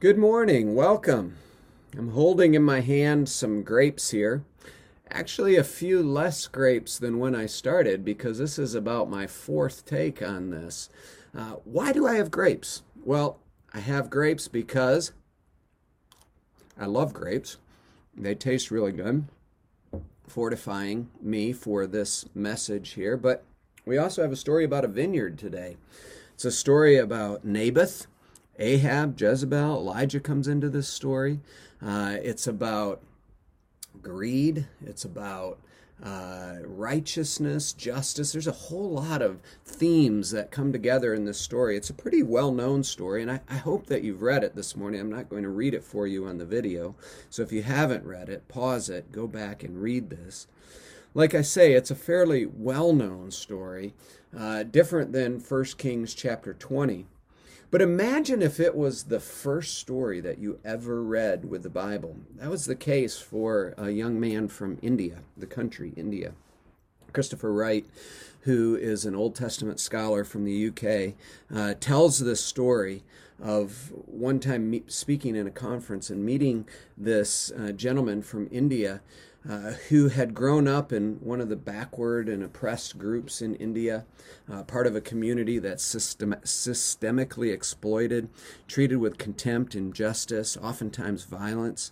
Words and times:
Good 0.00 0.16
morning, 0.16 0.74
welcome. 0.74 1.36
I'm 1.94 2.12
holding 2.12 2.54
in 2.54 2.62
my 2.62 2.80
hand 2.80 3.28
some 3.28 3.62
grapes 3.62 4.12
here. 4.12 4.42
Actually, 5.10 5.56
a 5.56 5.62
few 5.62 6.02
less 6.02 6.46
grapes 6.46 6.98
than 6.98 7.18
when 7.18 7.34
I 7.34 7.44
started 7.44 8.02
because 8.02 8.38
this 8.38 8.58
is 8.58 8.74
about 8.74 9.10
my 9.10 9.26
fourth 9.26 9.84
take 9.84 10.22
on 10.22 10.48
this. 10.48 10.88
Uh, 11.36 11.56
why 11.64 11.92
do 11.92 12.06
I 12.06 12.14
have 12.14 12.30
grapes? 12.30 12.82
Well, 13.04 13.40
I 13.74 13.80
have 13.80 14.08
grapes 14.08 14.48
because 14.48 15.12
I 16.78 16.86
love 16.86 17.12
grapes. 17.12 17.58
They 18.16 18.34
taste 18.34 18.70
really 18.70 18.92
good, 18.92 19.26
fortifying 20.26 21.10
me 21.20 21.52
for 21.52 21.86
this 21.86 22.24
message 22.34 22.92
here. 22.92 23.18
But 23.18 23.44
we 23.84 23.98
also 23.98 24.22
have 24.22 24.32
a 24.32 24.36
story 24.36 24.64
about 24.64 24.86
a 24.86 24.88
vineyard 24.88 25.38
today. 25.38 25.76
It's 26.32 26.46
a 26.46 26.50
story 26.50 26.96
about 26.96 27.44
Naboth 27.44 28.06
Ahab, 28.60 29.18
Jezebel, 29.18 29.78
Elijah 29.78 30.20
comes 30.20 30.46
into 30.46 30.68
this 30.68 30.86
story. 30.86 31.40
Uh, 31.82 32.16
it's 32.22 32.46
about 32.46 33.00
greed, 34.02 34.66
it's 34.84 35.04
about 35.04 35.58
uh, 36.02 36.56
righteousness, 36.64 37.72
justice. 37.72 38.32
There's 38.32 38.46
a 38.46 38.52
whole 38.52 38.90
lot 38.90 39.22
of 39.22 39.40
themes 39.64 40.30
that 40.30 40.50
come 40.50 40.72
together 40.72 41.14
in 41.14 41.24
this 41.24 41.40
story. 41.40 41.76
It's 41.76 41.90
a 41.90 41.94
pretty 41.94 42.22
well 42.22 42.52
known 42.52 42.82
story, 42.84 43.22
and 43.22 43.30
I, 43.30 43.40
I, 43.48 43.56
hope 43.56 43.86
that 43.86 44.02
you've 44.02 44.22
read 44.22 44.44
it 44.44 44.54
this 44.54 44.76
morning. 44.76 45.00
I'm 45.00 45.10
not 45.10 45.28
going 45.28 45.42
to 45.42 45.50
read 45.50 45.74
it 45.74 45.84
for 45.84 46.06
you 46.06 46.26
on 46.26 46.38
the 46.38 46.46
video. 46.46 46.94
So 47.28 47.42
if 47.42 47.52
you 47.52 47.62
haven't 47.62 48.04
read 48.04 48.28
it, 48.28 48.48
pause 48.48 48.88
it, 48.88 49.12
go 49.12 49.26
back 49.26 49.62
and 49.62 49.82
read 49.82 50.10
this. 50.10 50.46
Like 51.12 51.34
I 51.34 51.42
say, 51.42 51.72
it's 51.72 51.90
a 51.90 51.96
fairly 51.96 52.46
well 52.46 52.92
known 52.92 53.30
story, 53.30 53.94
uh, 54.36 54.62
different 54.62 55.12
than 55.12 55.40
1 55.40 55.64
Kings 55.76 56.14
chapter 56.14 56.54
20. 56.54 57.06
But 57.70 57.82
imagine 57.82 58.42
if 58.42 58.58
it 58.58 58.74
was 58.74 59.04
the 59.04 59.20
first 59.20 59.78
story 59.78 60.20
that 60.20 60.38
you 60.38 60.58
ever 60.64 61.02
read 61.02 61.48
with 61.48 61.62
the 61.62 61.70
Bible. 61.70 62.16
That 62.36 62.50
was 62.50 62.66
the 62.66 62.74
case 62.74 63.18
for 63.18 63.74
a 63.78 63.90
young 63.90 64.18
man 64.18 64.48
from 64.48 64.78
India, 64.82 65.18
the 65.36 65.46
country, 65.46 65.92
India. 65.96 66.32
Christopher 67.12 67.52
Wright, 67.52 67.86
who 68.40 68.74
is 68.74 69.04
an 69.04 69.14
Old 69.14 69.36
Testament 69.36 69.78
scholar 69.78 70.24
from 70.24 70.44
the 70.44 70.68
UK, 70.68 71.14
uh, 71.54 71.74
tells 71.78 72.18
this 72.18 72.42
story 72.42 73.04
of 73.40 73.92
one 74.06 74.40
time 74.40 74.68
me- 74.68 74.82
speaking 74.88 75.36
in 75.36 75.46
a 75.46 75.52
conference 75.52 76.10
and 76.10 76.24
meeting 76.24 76.66
this 76.96 77.52
uh, 77.52 77.70
gentleman 77.70 78.22
from 78.22 78.48
India 78.50 79.00
uh, 79.48 79.72
who 79.88 80.08
had 80.08 80.34
grown 80.34 80.68
up 80.68 80.92
in 80.92 81.14
one 81.16 81.40
of 81.40 81.48
the 81.48 81.56
backward 81.56 82.28
and 82.28 82.42
oppressed 82.42 82.98
groups 82.98 83.40
in 83.40 83.54
India, 83.54 84.04
uh, 84.52 84.62
part 84.64 84.86
of 84.86 84.94
a 84.94 85.00
community 85.00 85.58
that's 85.58 85.82
system- 85.82 86.34
systemically 86.44 87.52
exploited, 87.52 88.28
treated 88.68 88.96
with 88.96 89.18
contempt, 89.18 89.74
injustice, 89.74 90.58
oftentimes 90.58 91.24
violence. 91.24 91.90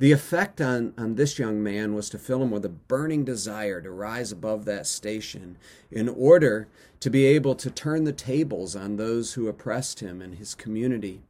The 0.00 0.12
effect 0.12 0.60
on, 0.60 0.94
on 0.96 1.14
this 1.14 1.38
young 1.38 1.62
man 1.62 1.94
was 1.94 2.08
to 2.10 2.18
fill 2.18 2.42
him 2.42 2.50
with 2.50 2.64
a 2.64 2.70
burning 2.70 3.24
desire 3.24 3.82
to 3.82 3.90
rise 3.90 4.32
above 4.32 4.64
that 4.64 4.86
station 4.86 5.58
in 5.90 6.08
order 6.08 6.68
to 7.00 7.10
be 7.10 7.26
able 7.26 7.54
to 7.56 7.70
turn 7.70 8.04
the 8.04 8.12
tables 8.12 8.74
on 8.74 8.96
those 8.96 9.34
who 9.34 9.46
oppressed 9.46 10.00
him 10.00 10.22
and 10.22 10.36
his 10.36 10.54
community. 10.54 11.20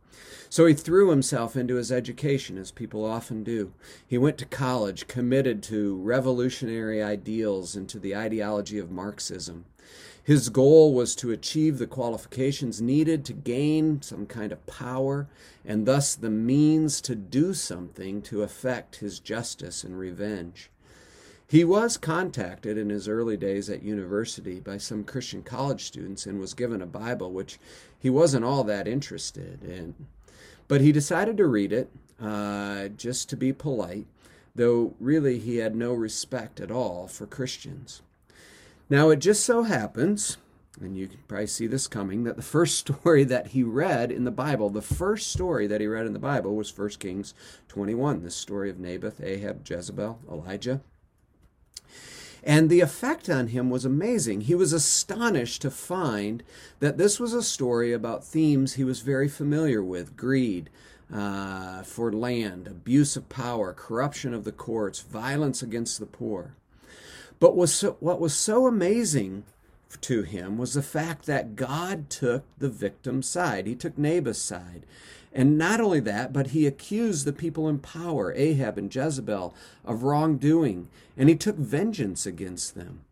So 0.49 0.67
he 0.67 0.75
threw 0.75 1.11
himself 1.11 1.55
into 1.57 1.77
his 1.77 1.93
education, 1.93 2.59
as 2.59 2.73
people 2.73 3.05
often 3.05 3.45
do. 3.45 3.73
He 4.07 4.19
went 4.19 4.37
to 4.39 4.45
college, 4.45 5.07
committed 5.07 5.62
to 5.65 5.97
revolutionary 5.97 7.01
ideals 7.03 7.77
and 7.77 7.89
to 7.89 8.01
the 8.01 8.17
ideology 8.17 8.79
of 8.79 8.91
Marxism. 8.91 9.65
His 10.23 10.49
goal 10.49 10.93
was 10.93 11.15
to 11.17 11.31
achieve 11.31 11.79
the 11.79 11.87
qualifications 11.87 12.81
needed 12.81 13.25
to 13.25 13.33
gain 13.33 14.03
some 14.03 14.27
kind 14.27 14.53
of 14.53 14.67
power 14.67 15.29
and 15.65 15.87
thus 15.87 16.15
the 16.15 16.31
means 16.31 17.01
to 17.03 17.15
do 17.15 17.55
something 17.55 18.23
to 18.23 18.43
effect 18.43 18.97
his 18.97 19.19
justice 19.19 19.83
and 19.83 19.99
revenge. 19.99 20.71
He 21.49 21.65
was 21.65 21.97
contacted 21.97 22.79
in 22.79 22.91
his 22.91 23.09
early 23.09 23.37
days 23.37 23.69
at 23.69 23.83
university 23.83 24.61
by 24.61 24.78
some 24.78 25.03
Christian 25.03 25.43
college 25.43 25.84
students 25.84 26.25
and 26.25 26.39
was 26.39 26.55
given 26.55 26.81
a 26.81 26.87
Bible, 26.87 27.33
which 27.33 27.59
he 27.99 28.09
wasn't 28.09 28.44
all 28.44 28.62
that 28.65 28.87
interested 28.87 29.65
in. 29.65 29.94
But 30.70 30.82
he 30.82 30.92
decided 30.92 31.36
to 31.38 31.48
read 31.48 31.72
it 31.72 31.91
uh, 32.22 32.86
just 32.91 33.28
to 33.31 33.36
be 33.36 33.53
polite, 33.53 34.06
though 34.54 34.94
really 35.00 35.41
he 35.41 35.56
had 35.56 35.75
no 35.75 35.92
respect 35.92 36.60
at 36.60 36.70
all 36.70 37.08
for 37.08 37.26
Christians. 37.26 38.03
Now, 38.88 39.10
it 39.10 39.16
just 39.16 39.44
so 39.44 39.64
happens, 39.64 40.36
and 40.81 40.97
you 40.97 41.08
can 41.08 41.19
probably 41.26 41.48
see 41.48 41.66
this 41.66 41.88
coming, 41.88 42.22
that 42.22 42.36
the 42.36 42.42
first 42.42 42.78
story 42.86 43.25
that 43.25 43.48
he 43.48 43.64
read 43.64 44.12
in 44.12 44.22
the 44.22 44.31
Bible, 44.31 44.70
the 44.70 44.81
first 44.81 45.32
story 45.32 45.66
that 45.66 45.81
he 45.81 45.88
read 45.88 46.06
in 46.06 46.12
the 46.12 46.20
Bible 46.20 46.54
was 46.54 46.78
1 46.78 46.91
Kings 47.00 47.34
21, 47.66 48.22
this 48.22 48.37
story 48.37 48.70
of 48.70 48.78
Naboth, 48.78 49.20
Ahab, 49.20 49.69
Jezebel, 49.69 50.20
Elijah. 50.31 50.82
And 52.43 52.71
the 52.71 52.81
effect 52.81 53.28
on 53.28 53.49
him 53.49 53.71
was 53.71 53.84
amazing. 53.84 54.43
He 54.43 54.55
was 54.55 54.73
astonished 54.73 55.62
to 55.62 55.71
find 55.71 56.43
that 56.78 56.97
this 56.97 57.21
was 57.21 57.34
a 57.34 57.43
story 57.43 57.93
about 57.93 58.25
themes 58.25 58.75
he 58.75 58.84
was 58.84 59.01
very 59.01 59.28
familiar 59.28 59.83
with 59.83 60.17
greed 60.17 60.71
uh, 61.12 61.83
for 61.83 62.12
land, 62.12 62.67
abuse 62.67 63.17
of 63.17 63.29
power, 63.29 63.73
corruption 63.73 64.33
of 64.33 64.45
the 64.45 64.53
courts, 64.53 65.00
violence 65.00 65.62
against 65.62 65.99
the 65.99 66.06
poor. 66.06 66.55
But 67.41 67.56
was 67.56 67.75
so, 67.75 67.97
what 68.00 68.21
was 68.21 68.34
so 68.34 68.67
amazing 68.67 69.45
to 70.03 70.23
him 70.23 70.56
was 70.56 70.75
the 70.75 70.83
fact 70.83 71.27
that 71.27 71.56
God 71.56 72.11
took 72.11 72.45
the 72.59 72.69
victim's 72.69 73.29
side. 73.29 73.67
He 73.67 73.75
took 73.75 73.99
Naboth's 73.99 74.39
side. 74.41 74.84
And 75.33 75.57
not 75.57 75.81
only 75.81 76.01
that, 76.01 76.33
but 76.33 76.49
he 76.49 76.67
accused 76.67 77.25
the 77.25 77.33
people 77.33 77.69
in 77.69 77.79
power, 77.79 78.33
Ahab 78.35 78.77
and 78.79 78.95
Jezebel, 78.95 79.55
of 79.85 80.03
wrongdoing, 80.03 80.89
and 81.17 81.29
he 81.29 81.37
took 81.37 81.57
vengeance 81.57 82.27
against 82.27 82.75
them. 82.75 83.03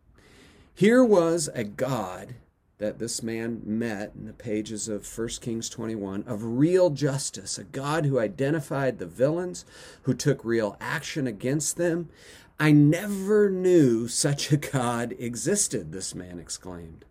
Here 0.75 1.03
was 1.03 1.49
a 1.53 1.63
God 1.63 2.35
that 2.77 2.99
this 2.99 3.21
man 3.21 3.61
met 3.65 4.13
in 4.17 4.25
the 4.25 4.33
pages 4.33 4.87
of 4.87 5.05
1 5.05 5.27
Kings 5.41 5.69
21 5.69 6.23
of 6.25 6.57
real 6.57 6.89
justice, 6.89 7.57
a 7.57 7.65
God 7.65 8.05
who 8.05 8.19
identified 8.19 8.97
the 8.97 9.05
villains, 9.05 9.65
who 10.03 10.13
took 10.13 10.43
real 10.43 10.77
action 10.79 11.27
against 11.27 11.75
them. 11.75 12.09
I 12.57 12.71
never 12.71 13.49
knew 13.49 14.07
such 14.07 14.51
a 14.51 14.57
God 14.57 15.13
existed, 15.19 15.91
this 15.91 16.15
man 16.15 16.39
exclaimed. 16.39 17.05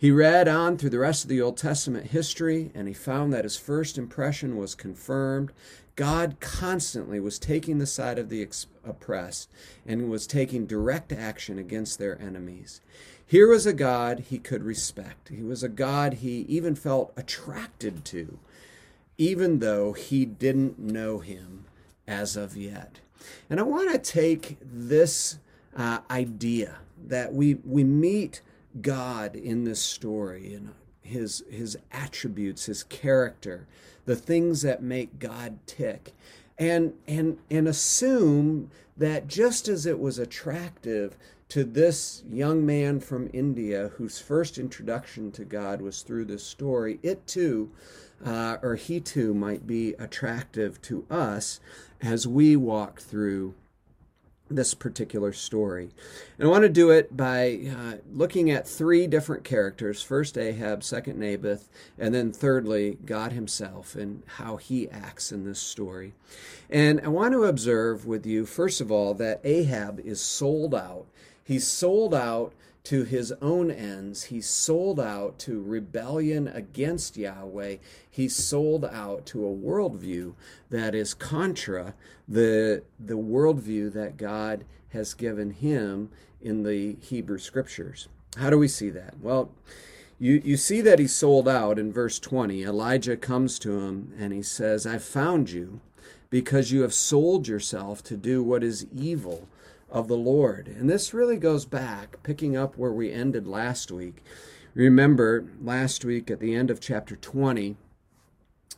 He 0.00 0.12
read 0.12 0.46
on 0.46 0.78
through 0.78 0.90
the 0.90 1.00
rest 1.00 1.24
of 1.24 1.28
the 1.28 1.42
Old 1.42 1.56
Testament 1.56 2.06
history 2.06 2.70
and 2.72 2.86
he 2.86 2.94
found 2.94 3.32
that 3.32 3.42
his 3.42 3.56
first 3.56 3.98
impression 3.98 4.56
was 4.56 4.76
confirmed. 4.76 5.50
God 5.96 6.36
constantly 6.38 7.18
was 7.18 7.40
taking 7.40 7.78
the 7.78 7.86
side 7.86 8.16
of 8.16 8.28
the 8.28 8.46
oppressed 8.84 9.50
and 9.84 10.08
was 10.08 10.28
taking 10.28 10.66
direct 10.66 11.10
action 11.12 11.58
against 11.58 11.98
their 11.98 12.16
enemies. 12.22 12.80
Here 13.26 13.48
was 13.48 13.66
a 13.66 13.72
God 13.72 14.26
he 14.30 14.38
could 14.38 14.62
respect. 14.62 15.30
He 15.30 15.42
was 15.42 15.64
a 15.64 15.68
God 15.68 16.14
he 16.14 16.42
even 16.42 16.76
felt 16.76 17.12
attracted 17.16 18.04
to, 18.06 18.38
even 19.18 19.58
though 19.58 19.94
he 19.94 20.24
didn't 20.24 20.78
know 20.78 21.18
him 21.18 21.64
as 22.06 22.36
of 22.36 22.56
yet. 22.56 23.00
And 23.50 23.58
I 23.58 23.64
want 23.64 23.90
to 23.90 23.98
take 23.98 24.58
this 24.62 25.38
uh, 25.76 25.98
idea 26.08 26.76
that 27.08 27.34
we, 27.34 27.56
we 27.64 27.82
meet 27.82 28.42
God 28.82 29.34
in 29.36 29.64
this 29.64 29.80
story 29.80 30.54
and 30.54 30.70
his 31.02 31.42
his 31.50 31.76
attributes, 31.90 32.66
his 32.66 32.82
character, 32.82 33.66
the 34.04 34.16
things 34.16 34.62
that 34.62 34.82
make 34.82 35.18
God 35.18 35.58
tick. 35.66 36.14
And 36.58 36.94
and 37.06 37.38
and 37.50 37.68
assume 37.68 38.70
that 38.96 39.28
just 39.28 39.68
as 39.68 39.86
it 39.86 39.98
was 39.98 40.18
attractive 40.18 41.16
to 41.48 41.64
this 41.64 42.22
young 42.30 42.66
man 42.66 43.00
from 43.00 43.30
India 43.32 43.90
whose 43.96 44.18
first 44.18 44.58
introduction 44.58 45.32
to 45.32 45.44
God 45.44 45.80
was 45.80 46.02
through 46.02 46.26
this 46.26 46.44
story, 46.44 46.98
it 47.02 47.26
too, 47.26 47.70
uh, 48.24 48.58
or 48.62 48.74
he 48.74 49.00
too, 49.00 49.32
might 49.32 49.66
be 49.66 49.94
attractive 49.94 50.82
to 50.82 51.06
us 51.10 51.60
as 52.02 52.26
we 52.26 52.54
walk 52.54 53.00
through 53.00 53.54
this 54.50 54.74
particular 54.74 55.32
story. 55.32 55.90
And 56.38 56.48
I 56.48 56.50
want 56.50 56.62
to 56.62 56.68
do 56.68 56.90
it 56.90 57.16
by 57.16 57.60
uh, 57.70 57.96
looking 58.12 58.50
at 58.50 58.66
three 58.66 59.06
different 59.06 59.44
characters 59.44 60.02
first 60.02 60.38
Ahab, 60.38 60.82
second 60.82 61.18
Naboth, 61.18 61.68
and 61.98 62.14
then 62.14 62.32
thirdly, 62.32 62.98
God 63.04 63.32
Himself 63.32 63.94
and 63.94 64.22
how 64.26 64.56
He 64.56 64.88
acts 64.90 65.32
in 65.32 65.44
this 65.44 65.60
story. 65.60 66.14
And 66.70 67.00
I 67.02 67.08
want 67.08 67.32
to 67.32 67.44
observe 67.44 68.06
with 68.06 68.26
you, 68.26 68.46
first 68.46 68.80
of 68.80 68.90
all, 68.90 69.14
that 69.14 69.40
Ahab 69.44 70.00
is 70.00 70.20
sold 70.20 70.74
out. 70.74 71.06
He's 71.42 71.66
sold 71.66 72.14
out 72.14 72.52
to 72.88 73.04
his 73.04 73.32
own 73.42 73.70
ends. 73.70 74.24
He 74.24 74.40
sold 74.40 74.98
out 74.98 75.38
to 75.40 75.60
rebellion 75.60 76.48
against 76.48 77.18
Yahweh. 77.18 77.76
He 78.10 78.30
sold 78.30 78.82
out 78.86 79.26
to 79.26 79.46
a 79.46 79.54
worldview 79.54 80.32
that 80.70 80.94
is 80.94 81.12
contra 81.12 81.92
the, 82.26 82.82
the 82.98 83.18
worldview 83.18 83.92
that 83.92 84.16
God 84.16 84.64
has 84.94 85.12
given 85.12 85.50
him 85.50 86.08
in 86.40 86.62
the 86.62 86.96
Hebrew 87.02 87.36
scriptures. 87.36 88.08
How 88.38 88.48
do 88.48 88.56
we 88.56 88.68
see 88.68 88.88
that? 88.88 89.20
Well, 89.20 89.50
you, 90.18 90.40
you 90.42 90.56
see 90.56 90.80
that 90.80 90.98
he 90.98 91.06
sold 91.06 91.46
out 91.46 91.78
in 91.78 91.92
verse 91.92 92.18
20. 92.18 92.62
Elijah 92.62 93.18
comes 93.18 93.58
to 93.58 93.80
him 93.80 94.14
and 94.18 94.32
he 94.32 94.42
says, 94.42 94.86
I've 94.86 95.04
found 95.04 95.50
you 95.50 95.82
because 96.30 96.72
you 96.72 96.80
have 96.80 96.94
sold 96.94 97.48
yourself 97.48 98.02
to 98.04 98.16
do 98.16 98.42
what 98.42 98.64
is 98.64 98.86
evil 98.96 99.46
of 99.90 100.08
the 100.08 100.16
Lord. 100.16 100.68
And 100.68 100.88
this 100.88 101.14
really 101.14 101.36
goes 101.36 101.64
back, 101.64 102.22
picking 102.22 102.56
up 102.56 102.76
where 102.76 102.92
we 102.92 103.12
ended 103.12 103.46
last 103.46 103.90
week. 103.90 104.22
Remember, 104.74 105.46
last 105.60 106.04
week 106.04 106.30
at 106.30 106.40
the 106.40 106.54
end 106.54 106.70
of 106.70 106.80
chapter 106.80 107.16
20, 107.16 107.76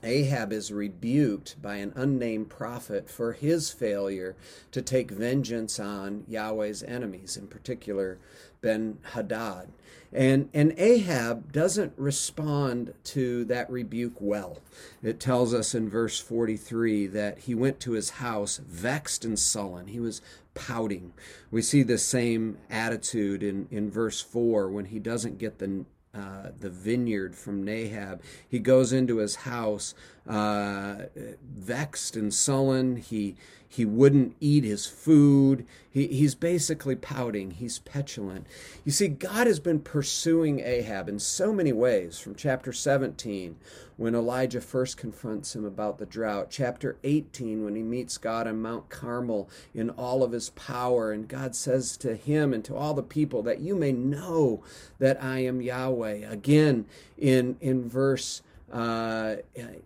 Ahab 0.03 0.53
is 0.53 0.73
rebuked 0.73 1.61
by 1.61 1.77
an 1.77 1.93
unnamed 1.95 2.49
prophet 2.49 3.09
for 3.11 3.33
his 3.33 3.71
failure 3.71 4.37
to 4.73 4.83
take 4.83 5.11
vengeance 5.11 5.79
on 5.79 6.25
Yahweh's 6.29 6.83
enemies, 6.83 7.37
in 7.37 7.47
particular 7.47 8.19
Ben 8.61 8.99
Hadad. 9.13 9.69
And, 10.13 10.49
and 10.53 10.75
Ahab 10.77 11.53
doesn't 11.53 11.93
respond 11.97 12.95
to 13.05 13.45
that 13.45 13.71
rebuke 13.71 14.17
well. 14.19 14.59
It 15.03 15.21
tells 15.21 15.55
us 15.55 15.75
in 15.75 15.89
verse 15.89 16.19
43 16.19 17.07
that 17.09 17.41
he 17.41 17.55
went 17.55 17.79
to 17.81 17.93
his 17.93 18.11
house 18.11 18.59
vexed 18.59 19.25
and 19.25 19.39
sullen. 19.39 19.87
He 19.87 20.01
was 20.01 20.21
pouting. 20.55 21.13
We 21.51 21.63
see 21.63 21.85
the 21.85 21.99
same 21.99 22.59
attitude 22.69 23.43
in, 23.43 23.69
in 23.71 23.91
verse 23.91 24.21
4 24.21 24.69
when 24.69 24.87
he 24.87 24.99
doesn't 24.99 25.39
get 25.39 25.59
the 25.59 25.85
uh, 26.15 26.51
the 26.59 26.71
vineyard 26.71 27.37
from 27.37 27.65
Nahab. 27.65 28.21
He 28.49 28.59
goes 28.59 28.93
into 28.93 29.19
his 29.19 29.37
house 29.37 29.95
uh, 30.31 31.07
vexed 31.43 32.17
and 32.17 32.33
sullen. 32.33 32.97
He 32.97 33.37
he 33.73 33.85
wouldn't 33.85 34.35
eat 34.41 34.65
his 34.65 34.87
food. 34.87 35.65
He, 35.89 36.09
he's 36.09 36.35
basically 36.35 36.97
pouting. 36.97 37.53
He's 37.53 37.79
petulant. 37.79 38.49
You 38.85 38.91
see, 38.91 39.07
God 39.07 39.47
has 39.47 39.61
been 39.61 39.79
pursuing 39.79 40.59
Ahab 40.59 41.09
in 41.09 41.21
so 41.21 41.53
many 41.53 41.73
ways 41.73 42.19
from 42.19 42.35
chapter 42.35 42.73
17, 42.73 43.55
when 43.97 44.17
Elijah 44.17 44.61
first 44.61 44.97
confronts 44.97 45.55
him 45.55 45.65
about 45.65 45.99
the 45.99 46.07
drought, 46.07 46.49
chapter 46.51 46.97
18, 47.05 47.65
when 47.65 47.77
he 47.77 47.83
meets 47.83 48.19
God 48.19 48.49
on 48.49 48.61
Mount 48.61 48.89
Carmel 48.89 49.49
in 49.73 49.91
all 49.91 50.25
of 50.25 50.33
his 50.33 50.51
power, 50.51 51.13
and 51.13 51.29
God 51.29 51.55
says 51.55 51.97
to 51.99 52.17
him 52.17 52.53
and 52.53 52.65
to 52.65 52.75
all 52.75 52.95
the 52.95 53.05
people 53.05 53.41
that 53.45 53.61
you 53.61 53.77
may 53.77 53.93
know 53.93 54.65
that 54.99 55.23
I 55.23 55.45
am 55.45 55.63
Yahweh. 55.63 56.29
Again, 56.29 56.87
in, 57.17 57.57
in 57.61 57.89
verse 57.89 58.43
uh, 58.71 59.37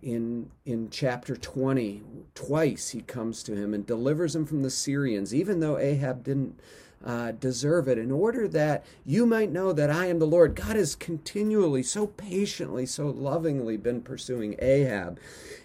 in 0.01 0.49
in 0.65 0.89
chapter 0.89 1.35
20 1.35 2.03
twice 2.35 2.89
he 2.89 3.01
comes 3.01 3.41
to 3.43 3.55
him 3.55 3.73
and 3.73 3.85
delivers 3.85 4.35
him 4.35 4.45
from 4.45 4.61
the 4.61 4.69
syrians 4.69 5.33
even 5.33 5.59
though 5.59 5.77
ahab 5.79 6.23
didn't 6.23 6.59
uh, 7.03 7.31
deserve 7.31 7.87
it 7.87 7.97
in 7.97 8.11
order 8.11 8.47
that 8.47 8.83
you 9.05 9.25
might 9.25 9.51
know 9.51 9.71
that 9.73 9.89
i 9.89 10.05
am 10.05 10.19
the 10.19 10.27
lord. 10.27 10.55
God 10.55 10.75
has 10.75 10.95
continually 10.95 11.83
so 11.83 12.07
patiently 12.07 12.85
so 12.85 13.07
lovingly 13.07 13.77
been 13.77 14.01
pursuing 14.01 14.55
ahab 14.59 15.19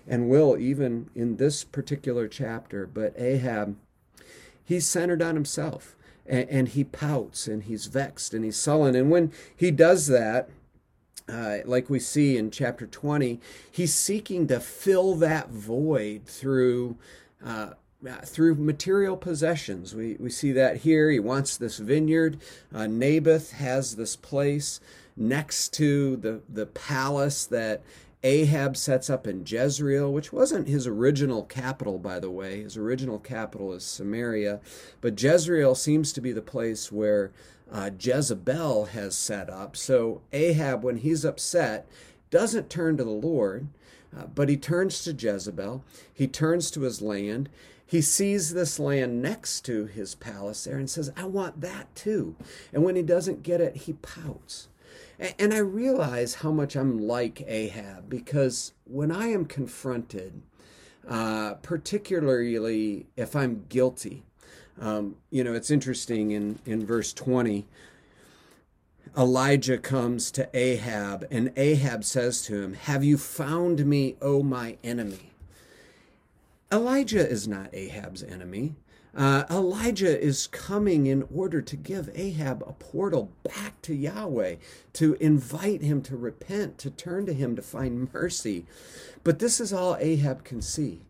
and 0.06 0.28
will 0.28 0.56
even 0.58 1.08
in 1.14 1.36
this 1.36 1.64
particular 1.64 2.26
chapter. 2.28 2.86
But 2.86 3.14
ahab 3.18 3.76
he's 4.62 4.86
centered 4.86 5.22
on 5.22 5.34
himself 5.34 5.96
and, 6.26 6.48
and 6.48 6.68
he 6.68 6.84
pouts 6.84 7.46
and 7.46 7.64
he's 7.64 7.86
vexed 7.86 8.34
and 8.34 8.44
he's 8.44 8.56
sullen. 8.56 8.94
And 8.94 9.10
when 9.10 9.32
he 9.54 9.70
does 9.70 10.06
that 10.08 10.48
uh, 11.30 11.58
like 11.64 11.88
we 11.88 12.00
see 12.00 12.36
in 12.36 12.50
chapter 12.50 12.86
20, 12.86 13.40
he's 13.70 13.94
seeking 13.94 14.46
to 14.48 14.60
fill 14.60 15.14
that 15.16 15.50
void 15.50 16.26
through 16.26 16.96
uh, 17.44 17.70
through 18.24 18.54
material 18.54 19.16
possessions. 19.16 19.94
We, 19.94 20.16
we 20.18 20.30
see 20.30 20.52
that 20.52 20.78
here. 20.78 21.10
He 21.10 21.18
wants 21.18 21.56
this 21.56 21.78
vineyard. 21.78 22.40
Uh, 22.74 22.86
Naboth 22.86 23.52
has 23.52 23.96
this 23.96 24.16
place 24.16 24.80
next 25.16 25.74
to 25.74 26.16
the, 26.16 26.40
the 26.48 26.66
palace 26.66 27.44
that 27.46 27.82
Ahab 28.22 28.76
sets 28.76 29.08
up 29.08 29.26
in 29.26 29.44
Jezreel, 29.46 30.12
which 30.12 30.32
wasn't 30.32 30.68
his 30.68 30.86
original 30.86 31.44
capital, 31.44 31.98
by 31.98 32.20
the 32.20 32.30
way. 32.30 32.62
His 32.62 32.76
original 32.76 33.18
capital 33.18 33.72
is 33.72 33.84
Samaria, 33.84 34.60
but 35.00 35.20
Jezreel 35.20 35.74
seems 35.74 36.12
to 36.12 36.20
be 36.20 36.32
the 36.32 36.42
place 36.42 36.92
where 36.92 37.32
uh, 37.70 37.90
Jezebel 37.98 38.86
has 38.86 39.16
set 39.16 39.48
up. 39.48 39.76
So 39.76 40.22
Ahab, 40.32 40.82
when 40.82 40.98
he's 40.98 41.24
upset, 41.24 41.88
doesn't 42.30 42.70
turn 42.70 42.96
to 42.96 43.04
the 43.04 43.10
Lord, 43.10 43.68
uh, 44.16 44.26
but 44.26 44.48
he 44.48 44.56
turns 44.56 45.02
to 45.04 45.12
Jezebel. 45.12 45.84
He 46.12 46.26
turns 46.26 46.70
to 46.72 46.82
his 46.82 47.00
land. 47.00 47.48
He 47.86 48.00
sees 48.00 48.54
this 48.54 48.78
land 48.78 49.20
next 49.20 49.62
to 49.62 49.86
his 49.86 50.14
palace 50.14 50.64
there 50.64 50.78
and 50.78 50.88
says, 50.88 51.12
I 51.16 51.24
want 51.24 51.60
that 51.60 51.94
too. 51.94 52.36
And 52.72 52.84
when 52.84 52.96
he 52.96 53.02
doesn't 53.02 53.42
get 53.42 53.60
it, 53.60 53.76
he 53.76 53.94
pouts. 53.94 54.68
And 55.38 55.52
I 55.52 55.58
realize 55.58 56.36
how 56.36 56.50
much 56.50 56.76
I'm 56.76 56.98
like 56.98 57.44
Ahab 57.46 58.08
because 58.08 58.72
when 58.84 59.10
I 59.10 59.26
am 59.26 59.44
confronted, 59.44 60.40
uh, 61.06 61.54
particularly 61.54 63.06
if 63.16 63.36
I'm 63.36 63.66
guilty, 63.68 64.24
um, 64.78 65.16
you 65.30 65.42
know, 65.44 65.54
it's 65.54 65.70
interesting 65.70 66.30
in, 66.30 66.58
in 66.66 66.86
verse 66.86 67.12
20. 67.12 67.66
Elijah 69.16 69.78
comes 69.78 70.30
to 70.30 70.48
Ahab, 70.54 71.26
and 71.30 71.52
Ahab 71.56 72.04
says 72.04 72.42
to 72.42 72.62
him, 72.62 72.74
Have 72.74 73.02
you 73.02 73.18
found 73.18 73.84
me, 73.84 74.16
O 74.22 74.42
my 74.42 74.76
enemy? 74.84 75.32
Elijah 76.72 77.28
is 77.28 77.48
not 77.48 77.74
Ahab's 77.74 78.22
enemy. 78.22 78.76
Uh, 79.14 79.42
Elijah 79.50 80.20
is 80.20 80.46
coming 80.46 81.06
in 81.06 81.26
order 81.34 81.60
to 81.60 81.76
give 81.76 82.08
Ahab 82.14 82.62
a 82.64 82.72
portal 82.72 83.32
back 83.42 83.82
to 83.82 83.94
Yahweh, 83.94 84.56
to 84.92 85.14
invite 85.14 85.82
him 85.82 86.00
to 86.02 86.16
repent, 86.16 86.78
to 86.78 86.90
turn 86.90 87.26
to 87.26 87.32
him 87.32 87.56
to 87.56 87.62
find 87.62 88.12
mercy. 88.14 88.66
But 89.24 89.40
this 89.40 89.60
is 89.60 89.72
all 89.72 89.96
Ahab 89.98 90.44
can 90.44 90.62
see. 90.62 91.00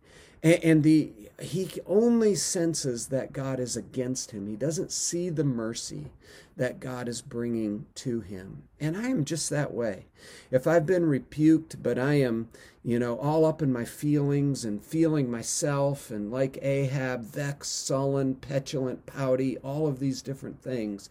And, 0.43 0.65
and 0.65 0.83
the 0.83 1.13
he 1.41 1.71
only 1.87 2.35
senses 2.35 3.07
that 3.07 3.33
God 3.33 3.59
is 3.59 3.77
against 3.77 4.31
him. 4.33 4.47
He 4.47 4.57
doesn't 4.57 4.93
see 4.93 5.31
the 5.31 5.45
mercy 5.45 6.11
that 6.57 6.81
God 6.81 7.09
is 7.09 7.23
bringing 7.23 7.87
to 7.97 8.21
him. 8.21 8.65
And 8.79 8.97
I 8.97 9.09
am 9.09 9.25
just 9.25 9.49
that 9.49 9.73
way. 9.73 10.05
If 10.51 10.67
I've 10.67 10.85
been 10.85 11.07
rebuked, 11.07 11.83
but 11.83 11.99
I 11.99 12.15
am, 12.15 12.51
you 12.85 12.99
know, 12.99 13.19
all 13.19 13.47
up 13.47 13.63
in 13.63 13.73
my 13.73 13.87
feelings 13.87 14.65
and 14.67 14.85
feeling 14.85 15.31
myself 15.31 16.11
and 16.11 16.31
like 16.31 16.59
Ahab, 16.61 17.25
vexed, 17.25 17.87
sullen, 17.87 18.35
petulant, 18.35 19.07
pouty, 19.07 19.57
all 19.59 19.87
of 19.87 19.99
these 19.99 20.21
different 20.21 20.63
things, 20.63 21.09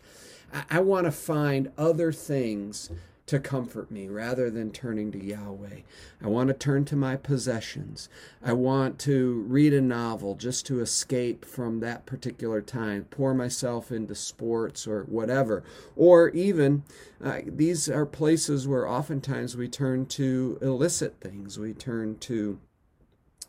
I, 0.53 0.63
I 0.69 0.79
want 0.81 1.05
to 1.05 1.11
find 1.11 1.71
other 1.75 2.11
things 2.11 2.91
to 3.29 3.39
comfort 3.39 3.91
me 3.91 4.07
rather 4.07 4.49
than 4.49 4.71
turning 4.71 5.11
to 5.11 5.23
Yahweh. 5.23 5.81
I 6.19 6.27
want 6.27 6.47
to 6.47 6.53
turn 6.55 6.83
to 6.85 6.95
my 6.95 7.15
possessions. 7.15 8.09
I 8.43 8.53
want 8.53 8.97
to 9.01 9.43
read 9.47 9.71
a 9.71 9.81
novel 9.81 10.33
just 10.33 10.65
to 10.65 10.79
escape 10.81 11.45
from 11.45 11.79
that 11.79 12.07
particular 12.07 12.59
time, 12.59 13.05
pour 13.11 13.35
myself 13.35 13.91
into 13.91 14.15
sports 14.15 14.87
or 14.87 15.03
whatever. 15.03 15.63
Or 15.95 16.29
even, 16.29 16.83
uh, 17.23 17.41
these 17.45 17.87
are 17.87 18.07
places 18.07 18.67
where 18.67 18.87
oftentimes 18.87 19.55
we 19.55 19.67
turn 19.67 20.07
to 20.07 20.57
illicit 20.61 21.21
things. 21.21 21.59
We 21.59 21.73
turn 21.73 22.17
to 22.21 22.59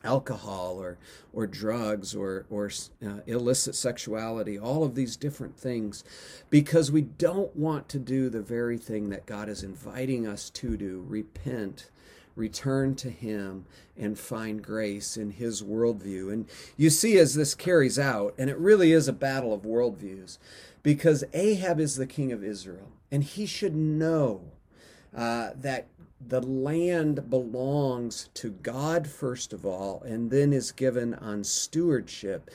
alcohol 0.03 0.77
or 0.81 0.99
or 1.33 1.47
drugs 1.47 2.15
or 2.15 2.47
or 2.49 2.71
uh, 3.07 3.19
illicit 3.27 3.75
sexuality 3.75 4.59
all 4.59 4.83
of 4.83 4.95
these 4.95 5.15
different 5.15 5.59
things 5.59 6.03
because 6.49 6.91
we 6.91 7.03
don't 7.03 7.55
want 7.55 7.89
to 7.89 7.99
do 7.99 8.31
the 8.31 8.41
very 8.41 8.79
thing 8.79 9.11
that 9.11 9.27
God 9.27 9.49
is 9.49 9.63
inviting 9.63 10.27
us 10.27 10.49
to 10.51 10.77
do 10.77 11.05
repent 11.07 11.91
return 12.37 12.95
to 12.97 13.11
him 13.11 13.67
and 13.97 14.19
find 14.19 14.63
grace 14.63 15.17
in 15.17 15.31
his 15.33 15.63
worldview. 15.63 16.33
And 16.33 16.47
you 16.77 16.91
see 16.91 17.19
as 17.19 17.35
this 17.35 17.55
carries 17.55 17.99
out 17.99 18.35
and 18.39 18.49
it 18.49 18.59
really 18.59 18.93
is 18.93 19.09
a 19.09 19.13
battle 19.13 19.53
of 19.53 19.63
worldviews 19.63 20.39
because 20.83 21.25
Ahab 21.33 21.79
is 21.79 21.97
the 21.97 22.07
king 22.07 22.33
of 22.33 22.43
Israel 22.43 22.89
and 23.11 23.23
he 23.23 23.47
should 23.47 23.75
know 23.75 24.43
uh, 25.15 25.51
that 25.55 25.87
the 26.27 26.41
land 26.41 27.31
belongs 27.31 28.29
to 28.35 28.51
God, 28.51 29.09
first 29.09 29.53
of 29.53 29.65
all, 29.65 30.03
and 30.03 30.31
then 30.31 30.53
is 30.53 30.73
given 30.73 31.15
on 31.15 31.45
stewardship 31.45 32.51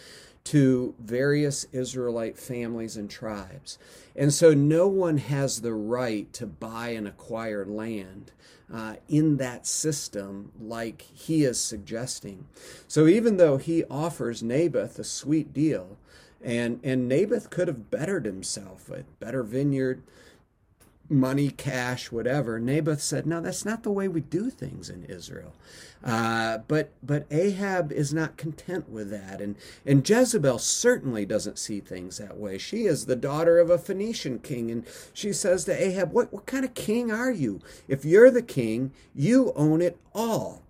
to 0.46 0.94
various 1.00 1.66
Israelite 1.72 2.38
families 2.38 2.96
and 2.96 3.10
tribes. 3.10 3.80
And 4.16 4.32
so 4.32 4.54
no 4.54 4.88
one 4.88 5.18
has 5.18 5.62
the 5.62 5.74
right 5.74 6.32
to 6.34 6.46
buy 6.46 6.90
and 6.90 7.08
acquire 7.08 7.66
land 7.66 8.32
uh, 8.72 8.96
in 9.08 9.38
that 9.38 9.66
system 9.66 10.52
like 10.60 11.02
he 11.02 11.44
is 11.44 11.60
suggesting. 11.60 12.46
So 12.88 13.08
even 13.08 13.38
though 13.38 13.58
he 13.58 13.84
offers 13.86 14.44
Naboth 14.44 15.00
a 15.00 15.04
sweet 15.04 15.54
deal, 15.54 15.98
and, 16.44 16.80
and 16.84 17.08
Naboth 17.08 17.50
could 17.50 17.68
have 17.68 17.90
bettered 17.90 18.26
himself, 18.26 18.90
a 18.90 19.04
better 19.20 19.42
vineyard, 19.42 20.04
money, 21.10 21.50
cash, 21.50 22.12
whatever. 22.12 22.60
Naboth 22.60 23.02
said, 23.02 23.26
"No, 23.26 23.42
that's 23.42 23.66
not 23.66 23.84
the 23.84 23.92
way 23.92 24.08
we 24.08 24.22
do 24.22 24.50
things 24.50 24.90
in 24.90 25.04
Israel." 25.06 25.54
Uh, 26.04 26.60
but 26.68 26.92
but 27.04 27.26
Ahab 27.32 27.92
is 27.92 28.14
not 28.14 28.38
content 28.38 28.90
with 28.90 29.10
that, 29.10 29.42
and 29.42 29.56
and 29.86 30.08
Jezebel 30.08 30.60
certainly 30.60 31.26
doesn't 31.26 31.60
see 31.60 31.80
things 31.80 32.18
that 32.18 32.38
way. 32.38 32.58
She 32.58 32.86
is 32.86 33.06
the 33.06 33.16
daughter 33.16 33.60
of 33.60 33.70
a 33.70 33.78
Phoenician 33.78 34.40
king, 34.40 34.72
and 34.72 34.86
she 35.14 35.34
says 35.34 35.66
to 35.66 35.84
Ahab, 35.84 36.12
"What 36.12 36.32
what 36.34 36.46
kind 36.46 36.66
of 36.66 36.74
king 36.74 37.12
are 37.12 37.32
you? 37.32 37.60
If 37.88 38.06
you're 38.06 38.32
the 38.32 38.42
king, 38.42 38.92
you 39.14 39.54
own 39.56 39.82
it 39.82 39.98
all." 40.14 40.64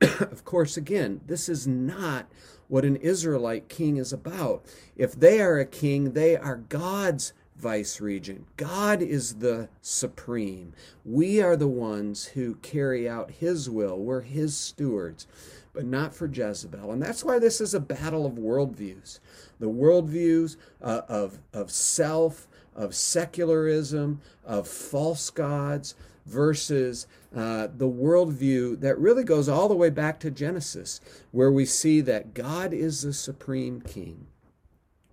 of 0.20 0.44
course, 0.44 0.76
again, 0.76 1.20
this 1.26 1.48
is 1.48 1.66
not 1.66 2.26
what 2.68 2.84
an 2.84 2.96
Israelite 2.96 3.68
king 3.68 3.96
is 3.96 4.12
about. 4.12 4.64
If 4.96 5.12
they 5.12 5.40
are 5.40 5.58
a 5.58 5.66
king, 5.66 6.12
they 6.12 6.36
are 6.36 6.56
God's 6.56 7.32
vice 7.60 8.00
regent. 8.00 8.46
God 8.56 9.02
is 9.02 9.36
the 9.36 9.68
supreme. 9.82 10.72
We 11.04 11.42
are 11.42 11.56
the 11.56 11.68
ones 11.68 12.26
who 12.26 12.54
carry 12.56 13.08
out 13.08 13.30
his 13.30 13.68
will. 13.68 13.98
We're 13.98 14.22
his 14.22 14.56
stewards, 14.56 15.26
but 15.72 15.84
not 15.84 16.14
for 16.14 16.26
Jezebel. 16.26 16.90
And 16.90 17.02
that's 17.02 17.22
why 17.22 17.38
this 17.38 17.60
is 17.60 17.74
a 17.74 17.80
battle 17.80 18.26
of 18.26 18.32
worldviews. 18.32 19.20
The 19.58 19.68
worldviews 19.68 20.56
uh, 20.82 21.02
of, 21.08 21.38
of 21.52 21.70
self, 21.70 22.48
of 22.74 22.94
secularism, 22.94 24.20
of 24.44 24.66
false 24.66 25.30
gods, 25.30 25.94
versus 26.26 27.06
uh, 27.34 27.68
the 27.76 27.88
worldview 27.88 28.80
that 28.80 28.98
really 28.98 29.24
goes 29.24 29.48
all 29.48 29.68
the 29.68 29.74
way 29.74 29.90
back 29.90 30.20
to 30.20 30.30
Genesis, 30.30 31.00
where 31.32 31.50
we 31.50 31.64
see 31.64 32.00
that 32.00 32.34
God 32.34 32.72
is 32.72 33.02
the 33.02 33.12
supreme 33.12 33.80
king. 33.80 34.26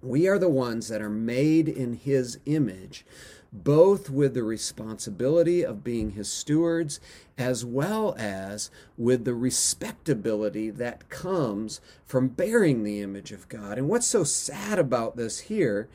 We 0.08 0.28
are 0.28 0.40
the 0.40 0.48
ones 0.48 0.88
that 0.88 1.02
are 1.02 1.10
made 1.10 1.68
in 1.68 1.94
his 1.94 2.40
image, 2.46 3.06
both 3.52 4.10
with 4.10 4.34
the 4.34 4.44
responsibility 4.44 5.66
of 5.66 5.84
being 5.84 6.12
his 6.12 6.32
stewards, 6.32 7.02
as 7.38 7.66
well 7.66 8.16
as 8.18 8.72
with 8.98 9.26
the 9.26 9.36
respectability 9.36 10.70
that 10.70 11.10
comes 11.10 11.82
from 12.06 12.30
bearing 12.30 12.84
the 12.84 13.02
image 13.02 13.34
of 13.34 13.50
God. 13.50 13.78
And 13.78 13.90
what's 13.90 14.08
so 14.08 14.24
sad 14.24 14.80
about 14.80 15.18
this 15.18 15.40
here 15.42 15.90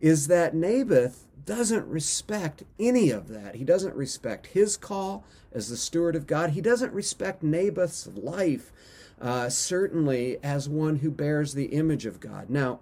is 0.00 0.28
that 0.28 0.54
Naboth 0.54 1.26
doesn't 1.44 1.88
respect 1.88 2.62
any 2.78 3.10
of 3.10 3.28
that. 3.28 3.56
He 3.56 3.64
doesn't 3.64 3.94
respect 3.94 4.48
his 4.48 4.76
call 4.76 5.24
as 5.52 5.68
the 5.68 5.76
steward 5.76 6.14
of 6.14 6.26
God. 6.26 6.50
He 6.50 6.60
doesn't 6.60 6.92
respect 6.92 7.42
Naboth's 7.42 8.06
life, 8.14 8.72
uh, 9.20 9.48
certainly 9.48 10.38
as 10.42 10.68
one 10.68 10.96
who 10.96 11.10
bears 11.10 11.54
the 11.54 11.66
image 11.66 12.06
of 12.06 12.20
God. 12.20 12.50
Now, 12.50 12.80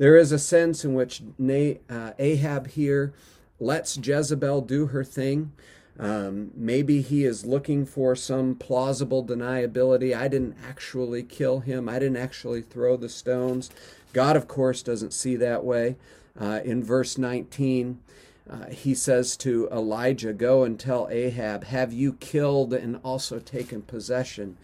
there 0.00 0.16
is 0.16 0.32
a 0.32 0.38
sense 0.38 0.82
in 0.82 0.94
which 0.94 1.20
uh, 1.20 2.12
Ahab 2.18 2.68
here 2.68 3.12
lets 3.60 3.98
Jezebel 3.98 4.62
do 4.62 4.86
her 4.86 5.04
thing. 5.04 5.52
Um, 5.98 6.52
maybe 6.54 7.02
he 7.02 7.26
is 7.26 7.44
looking 7.44 7.84
for 7.84 8.16
some 8.16 8.54
plausible 8.54 9.22
deniability. 9.22 10.16
I 10.16 10.28
didn't 10.28 10.56
actually 10.66 11.22
kill 11.22 11.60
him. 11.60 11.86
I 11.86 11.98
didn't 11.98 12.16
actually 12.16 12.62
throw 12.62 12.96
the 12.96 13.10
stones. 13.10 13.68
God, 14.14 14.38
of 14.38 14.48
course, 14.48 14.82
doesn't 14.82 15.12
see 15.12 15.36
that 15.36 15.64
way. 15.64 15.96
Uh, 16.40 16.60
in 16.64 16.82
verse 16.82 17.18
19, 17.18 18.00
uh, 18.48 18.70
he 18.70 18.94
says 18.94 19.36
to 19.36 19.68
Elijah, 19.70 20.32
Go 20.32 20.64
and 20.64 20.80
tell 20.80 21.08
Ahab, 21.10 21.64
Have 21.64 21.92
you 21.92 22.14
killed 22.14 22.72
and 22.72 22.98
also 23.04 23.38
taken 23.38 23.82
possession? 23.82 24.56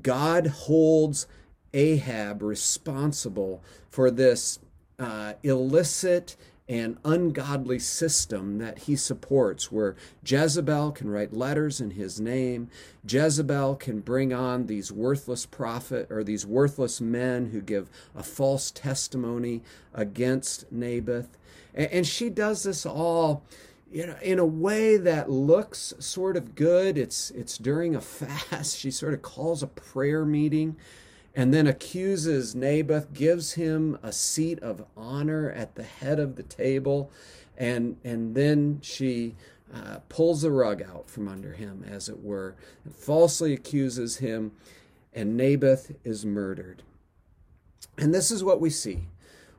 God 0.00 0.46
holds 0.46 1.26
Ahab 1.74 2.40
responsible 2.40 3.64
for 3.90 4.12
this 4.12 4.60
uh, 4.98 5.34
illicit 5.42 6.36
and 6.68 6.98
ungodly 7.04 7.78
system 7.78 8.58
that 8.58 8.80
he 8.80 8.96
supports, 8.96 9.70
where 9.70 9.94
Jezebel 10.24 10.90
can 10.92 11.08
write 11.08 11.32
letters 11.32 11.80
in 11.80 11.92
his 11.92 12.20
name. 12.20 12.68
Jezebel 13.08 13.76
can 13.76 14.00
bring 14.00 14.32
on 14.32 14.66
these 14.66 14.90
worthless 14.90 15.46
prophet 15.46 16.08
or 16.10 16.24
these 16.24 16.44
worthless 16.44 17.00
men 17.00 17.50
who 17.50 17.60
give 17.60 17.88
a 18.16 18.22
false 18.22 18.72
testimony 18.72 19.62
against 19.94 20.70
Naboth. 20.72 21.38
And, 21.72 22.06
she 22.06 22.30
does 22.30 22.62
this 22.62 22.86
all 22.86 23.44
you 23.92 24.06
know, 24.06 24.16
in 24.22 24.38
a 24.38 24.46
way 24.46 24.96
that 24.96 25.30
looks 25.30 25.94
sort 25.98 26.36
of 26.36 26.54
good. 26.54 26.98
It's 26.98 27.30
it's 27.30 27.58
during 27.58 27.94
a 27.94 28.00
fast. 28.00 28.78
She 28.78 28.90
sort 28.90 29.14
of 29.14 29.22
calls 29.22 29.62
a 29.62 29.66
prayer 29.66 30.24
meeting 30.24 30.76
and 31.36 31.52
then 31.52 31.66
accuses 31.66 32.54
Naboth, 32.54 33.12
gives 33.12 33.52
him 33.52 33.98
a 34.02 34.10
seat 34.10 34.58
of 34.60 34.86
honor 34.96 35.50
at 35.50 35.74
the 35.74 35.82
head 35.82 36.18
of 36.18 36.36
the 36.36 36.42
table, 36.42 37.10
and, 37.58 37.98
and 38.02 38.34
then 38.34 38.80
she 38.80 39.34
uh, 39.72 39.98
pulls 40.08 40.40
the 40.40 40.50
rug 40.50 40.82
out 40.82 41.10
from 41.10 41.28
under 41.28 41.52
him, 41.52 41.84
as 41.86 42.08
it 42.08 42.22
were, 42.22 42.56
and 42.84 42.94
falsely 42.94 43.52
accuses 43.52 44.16
him, 44.16 44.52
and 45.12 45.36
Naboth 45.36 45.92
is 46.04 46.24
murdered. 46.24 46.82
And 47.98 48.14
this 48.14 48.30
is 48.30 48.42
what 48.42 48.60
we 48.60 48.70
see. 48.70 49.08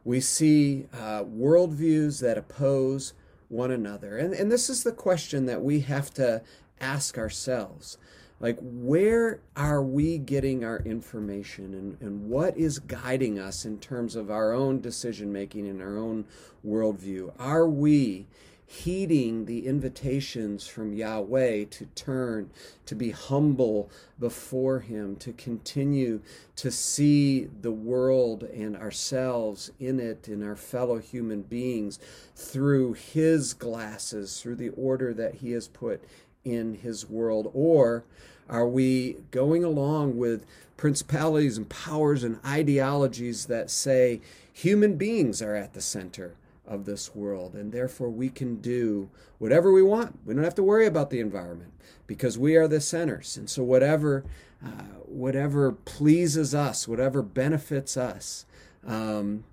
We 0.03 0.19
see 0.19 0.87
uh, 0.93 1.25
worldviews 1.25 2.21
that 2.21 2.39
oppose 2.39 3.13
one 3.49 3.71
another. 3.71 4.17
And, 4.17 4.33
and 4.33 4.51
this 4.51 4.69
is 4.69 4.83
the 4.83 4.91
question 4.91 5.45
that 5.45 5.61
we 5.61 5.81
have 5.81 6.11
to 6.15 6.41
ask 6.79 7.17
ourselves. 7.17 7.97
Like, 8.39 8.59
where 8.61 9.39
are 9.55 9.81
we 9.81 10.19
getting 10.19 10.63
our 10.63 10.79
information 10.79 11.73
and, 11.73 11.97
and 12.01 12.29
what 12.29 12.55
is 12.55 12.77
guiding 12.79 13.39
us 13.39 13.65
in 13.65 13.79
terms 13.79 14.15
of 14.15 14.29
our 14.29 14.53
own 14.53 14.79
decision 14.79 15.31
making 15.31 15.67
and 15.67 15.81
our 15.81 15.97
own 15.97 16.25
worldview? 16.65 17.33
Are 17.39 17.67
we 17.67 18.27
heeding 18.69 19.45
the 19.45 19.65
invitations 19.65 20.67
from 20.67 20.93
Yahweh 20.93 21.63
to 21.63 21.85
turn, 21.95 22.49
to 22.85 22.95
be 22.95 23.11
humble 23.11 23.89
before 24.19 24.81
Him, 24.81 25.15
to 25.15 25.31
continue 25.31 26.21
to 26.57 26.69
see 26.69 27.45
the 27.61 27.71
world 27.71 28.43
and 28.43 28.75
ourselves 28.75 29.71
in 29.79 30.01
it 30.01 30.27
and 30.27 30.43
our 30.43 30.57
fellow 30.57 30.97
human 30.99 31.43
beings 31.43 31.97
through 32.35 32.93
His 32.93 33.53
glasses, 33.53 34.41
through 34.41 34.57
the 34.57 34.69
order 34.69 35.13
that 35.13 35.35
He 35.35 35.51
has 35.51 35.69
put 35.69 36.03
in 36.43 36.75
his 36.75 37.09
world? 37.09 37.49
Or 37.53 38.03
are 38.49 38.67
we 38.67 39.17
going 39.31 39.63
along 39.63 40.17
with 40.17 40.45
principalities 40.77 41.57
and 41.57 41.67
powers 41.69 42.23
and 42.23 42.39
ideologies 42.45 43.47
that 43.47 43.69
say 43.69 44.21
human 44.51 44.95
beings 44.95 45.41
are 45.41 45.55
at 45.55 45.73
the 45.73 45.81
center 45.81 46.35
of 46.65 46.85
this 46.85 47.15
world 47.15 47.53
and 47.53 47.71
therefore 47.71 48.09
we 48.09 48.29
can 48.29 48.57
do 48.57 49.09
whatever 49.37 49.71
we 49.71 49.83
want? 49.83 50.19
We 50.25 50.33
don't 50.33 50.43
have 50.43 50.55
to 50.55 50.63
worry 50.63 50.85
about 50.85 51.09
the 51.09 51.19
environment 51.19 51.73
because 52.05 52.37
we 52.37 52.55
are 52.55 52.67
the 52.67 52.81
centers. 52.81 53.37
And 53.37 53.49
so, 53.49 53.63
whatever. 53.63 54.23
Uh, 54.65 54.97
whatever 55.05 55.71
pleases 55.71 56.55
us, 56.55 56.87
whatever 56.87 57.21
benefits 57.21 57.95
us, 57.95 58.47
um, 58.87 59.43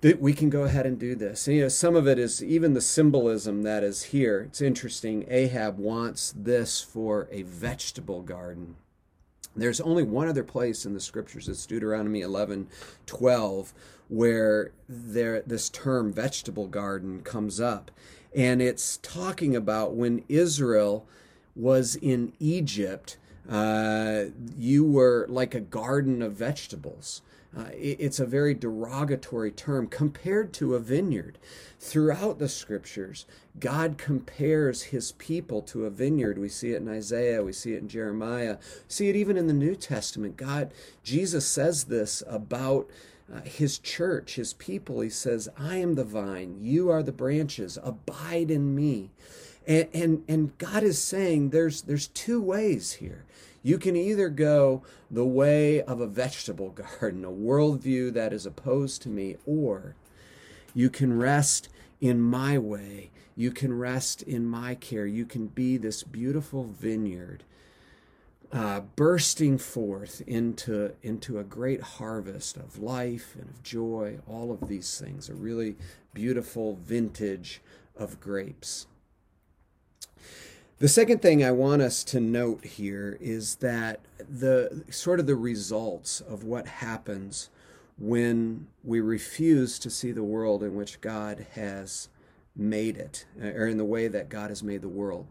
that 0.00 0.20
we 0.20 0.32
can 0.32 0.48
go 0.48 0.62
ahead 0.62 0.86
and 0.86 0.98
do 0.98 1.14
this. 1.14 1.46
And, 1.46 1.56
you 1.56 1.62
know, 1.62 1.68
some 1.68 1.94
of 1.94 2.08
it 2.08 2.18
is 2.18 2.42
even 2.42 2.74
the 2.74 2.80
symbolism 2.80 3.62
that 3.62 3.84
is 3.84 4.04
here. 4.04 4.40
It's 4.48 4.62
interesting. 4.62 5.26
Ahab 5.28 5.78
wants 5.78 6.32
this 6.36 6.80
for 6.80 7.28
a 7.30 7.42
vegetable 7.42 8.22
garden. 8.22 8.76
There's 9.54 9.80
only 9.80 10.04
one 10.04 10.28
other 10.28 10.44
place 10.44 10.86
in 10.86 10.94
the 10.94 11.00
scriptures, 11.00 11.48
it's 11.48 11.66
Deuteronomy 11.66 12.20
11 12.20 12.68
12, 13.06 13.74
where 14.08 14.70
there, 14.88 15.42
this 15.42 15.68
term 15.68 16.12
vegetable 16.12 16.68
garden 16.68 17.20
comes 17.22 17.60
up. 17.60 17.90
And 18.34 18.62
it's 18.62 18.98
talking 18.98 19.56
about 19.56 19.94
when 19.94 20.24
Israel 20.28 21.04
was 21.56 21.96
in 21.96 22.32
Egypt, 22.38 23.18
uh, 23.48 24.26
you 24.56 24.84
were 24.84 25.26
like 25.28 25.54
a 25.54 25.60
garden 25.60 26.22
of 26.22 26.34
vegetables. 26.34 27.22
Uh, 27.56 27.64
it's 27.72 28.20
a 28.20 28.26
very 28.26 28.54
derogatory 28.54 29.50
term 29.50 29.88
compared 29.88 30.52
to 30.52 30.74
a 30.74 30.78
vineyard. 30.78 31.36
Throughout 31.80 32.38
the 32.38 32.48
scriptures, 32.48 33.26
God 33.58 33.98
compares 33.98 34.84
his 34.84 35.12
people 35.12 35.60
to 35.62 35.84
a 35.84 35.90
vineyard. 35.90 36.38
We 36.38 36.48
see 36.48 36.72
it 36.72 36.82
in 36.82 36.88
Isaiah, 36.88 37.42
we 37.42 37.52
see 37.52 37.72
it 37.72 37.82
in 37.82 37.88
Jeremiah, 37.88 38.58
see 38.86 39.08
it 39.08 39.16
even 39.16 39.36
in 39.36 39.48
the 39.48 39.52
New 39.52 39.74
Testament. 39.74 40.36
God, 40.36 40.72
Jesus 41.02 41.46
says 41.46 41.84
this 41.84 42.22
about 42.28 42.88
uh, 43.32 43.40
his 43.40 43.78
church, 43.78 44.36
his 44.36 44.52
people. 44.52 45.00
He 45.00 45.10
says, 45.10 45.48
I 45.58 45.76
am 45.78 45.96
the 45.96 46.04
vine, 46.04 46.58
you 46.60 46.88
are 46.88 47.02
the 47.02 47.12
branches, 47.12 47.78
abide 47.82 48.50
in 48.50 48.76
me. 48.76 49.10
And, 49.66 49.88
and, 49.92 50.24
and 50.28 50.58
God 50.58 50.84
is 50.84 51.02
saying 51.02 51.50
there's, 51.50 51.82
there's 51.82 52.08
two 52.08 52.40
ways 52.40 52.94
here. 52.94 53.24
You 53.62 53.78
can 53.78 53.96
either 53.96 54.28
go 54.28 54.82
the 55.10 55.24
way 55.24 55.82
of 55.82 56.00
a 56.00 56.06
vegetable 56.06 56.70
garden, 57.00 57.24
a 57.24 57.30
worldview 57.30 58.12
that 58.14 58.32
is 58.32 58.46
opposed 58.46 59.02
to 59.02 59.08
me, 59.08 59.36
or 59.46 59.96
you 60.74 60.90
can 60.90 61.18
rest 61.18 61.68
in 62.00 62.20
my 62.20 62.58
way. 62.58 63.10
You 63.36 63.50
can 63.50 63.78
rest 63.78 64.22
in 64.22 64.46
my 64.46 64.74
care. 64.74 65.06
You 65.06 65.26
can 65.26 65.46
be 65.46 65.76
this 65.76 66.02
beautiful 66.02 66.64
vineyard 66.64 67.44
uh, 68.52 68.80
bursting 68.96 69.58
forth 69.58 70.22
into, 70.26 70.92
into 71.02 71.38
a 71.38 71.44
great 71.44 71.80
harvest 71.80 72.56
of 72.56 72.78
life 72.78 73.36
and 73.38 73.48
of 73.48 73.62
joy, 73.62 74.18
all 74.26 74.50
of 74.50 74.68
these 74.68 74.98
things, 74.98 75.28
a 75.28 75.34
really 75.34 75.76
beautiful 76.12 76.76
vintage 76.84 77.60
of 77.96 78.20
grapes. 78.20 78.86
The 80.80 80.88
second 80.88 81.20
thing 81.20 81.44
I 81.44 81.50
want 81.50 81.82
us 81.82 82.02
to 82.04 82.20
note 82.20 82.64
here 82.64 83.18
is 83.20 83.56
that 83.56 84.00
the 84.18 84.82
sort 84.88 85.20
of 85.20 85.26
the 85.26 85.36
results 85.36 86.22
of 86.22 86.42
what 86.42 86.66
happens 86.66 87.50
when 87.98 88.66
we 88.82 88.98
refuse 88.98 89.78
to 89.80 89.90
see 89.90 90.10
the 90.10 90.22
world 90.22 90.62
in 90.62 90.74
which 90.74 91.02
God 91.02 91.46
has 91.52 92.08
made 92.56 92.96
it, 92.96 93.26
uh, 93.42 93.48
or 93.48 93.66
in 93.66 93.76
the 93.76 93.84
way 93.84 94.08
that 94.08 94.30
God 94.30 94.48
has 94.48 94.62
made 94.62 94.80
the 94.80 94.88
world. 94.88 95.26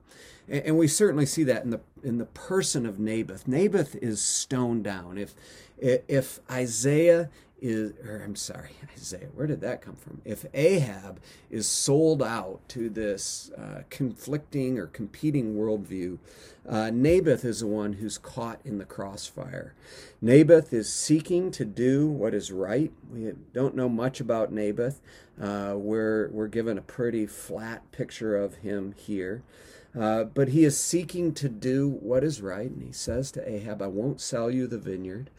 And 0.48 0.78
we 0.78 0.88
certainly 0.88 1.26
see 1.26 1.44
that 1.46 1.64
in 1.64 1.72
the 1.72 1.82
in 2.04 2.20
the 2.20 2.26
person 2.26 2.86
of 2.86 3.00
Naboth. 3.00 3.48
Naboth 3.48 3.96
is 3.96 4.22
stoned 4.22 4.84
down. 4.84 5.18
If 5.18 5.34
if 5.80 6.40
Isaiah 6.50 7.28
is, 7.62 7.94
or 8.06 8.22
I'm 8.24 8.36
sorry, 8.36 8.72
Isaiah, 8.94 9.28
where 9.34 9.48
did 9.48 9.62
that 9.62 9.82
come 9.82 9.96
from? 9.96 10.22
If 10.26 10.46
Ahab 10.54 11.20
is 11.50 11.68
sold 11.68 12.22
out 12.22 12.60
to 12.70 12.90
this 12.90 13.52
uh, 13.58 13.84
conflicting 13.90 14.78
or 14.78 14.88
competing 14.88 15.56
worldview, 15.56 16.18
uh, 16.68 16.92
Naboth 16.92 17.44
is 17.44 17.62
the 17.62 17.68
one 17.68 17.94
who's 17.94 18.18
caught 18.18 18.60
in 18.64 18.78
the 18.78 18.86
crossfire. 18.86 19.74
Naboth 20.22 20.74
is 20.74 20.92
seeking 20.92 21.52
to 21.52 21.66
do 21.66 22.08
what 22.08 22.34
is 22.34 22.52
right. 22.52 22.92
We 23.12 23.32
don't 23.54 23.76
know 23.76 23.90
much 23.90 24.20
about 24.20 24.52
Naboth. 24.52 25.02
Uh, 25.42 25.74
we're, 25.76 26.30
we're 26.30 26.48
given 26.48 26.78
a 26.78 26.82
pretty 26.82 27.26
flat 27.26 27.92
picture 27.92 28.36
of 28.36 28.56
him 28.56 28.94
here. 28.98 29.44
Uh, 29.98 30.24
but 30.24 30.50
he 30.50 30.64
is 30.64 30.80
seeking 30.80 31.34
to 31.34 31.50
do 31.50 31.88
what 31.88 32.24
is 32.24 32.42
right, 32.42 32.70
and 32.70 32.84
he 32.84 32.92
says 32.92 33.32
to 33.32 33.50
Ahab, 33.50 33.82
I 33.82 33.88
won't 33.88 34.22
sell 34.22 34.52
you 34.52 34.68
the 34.68 34.78
vineyard. 34.78 35.32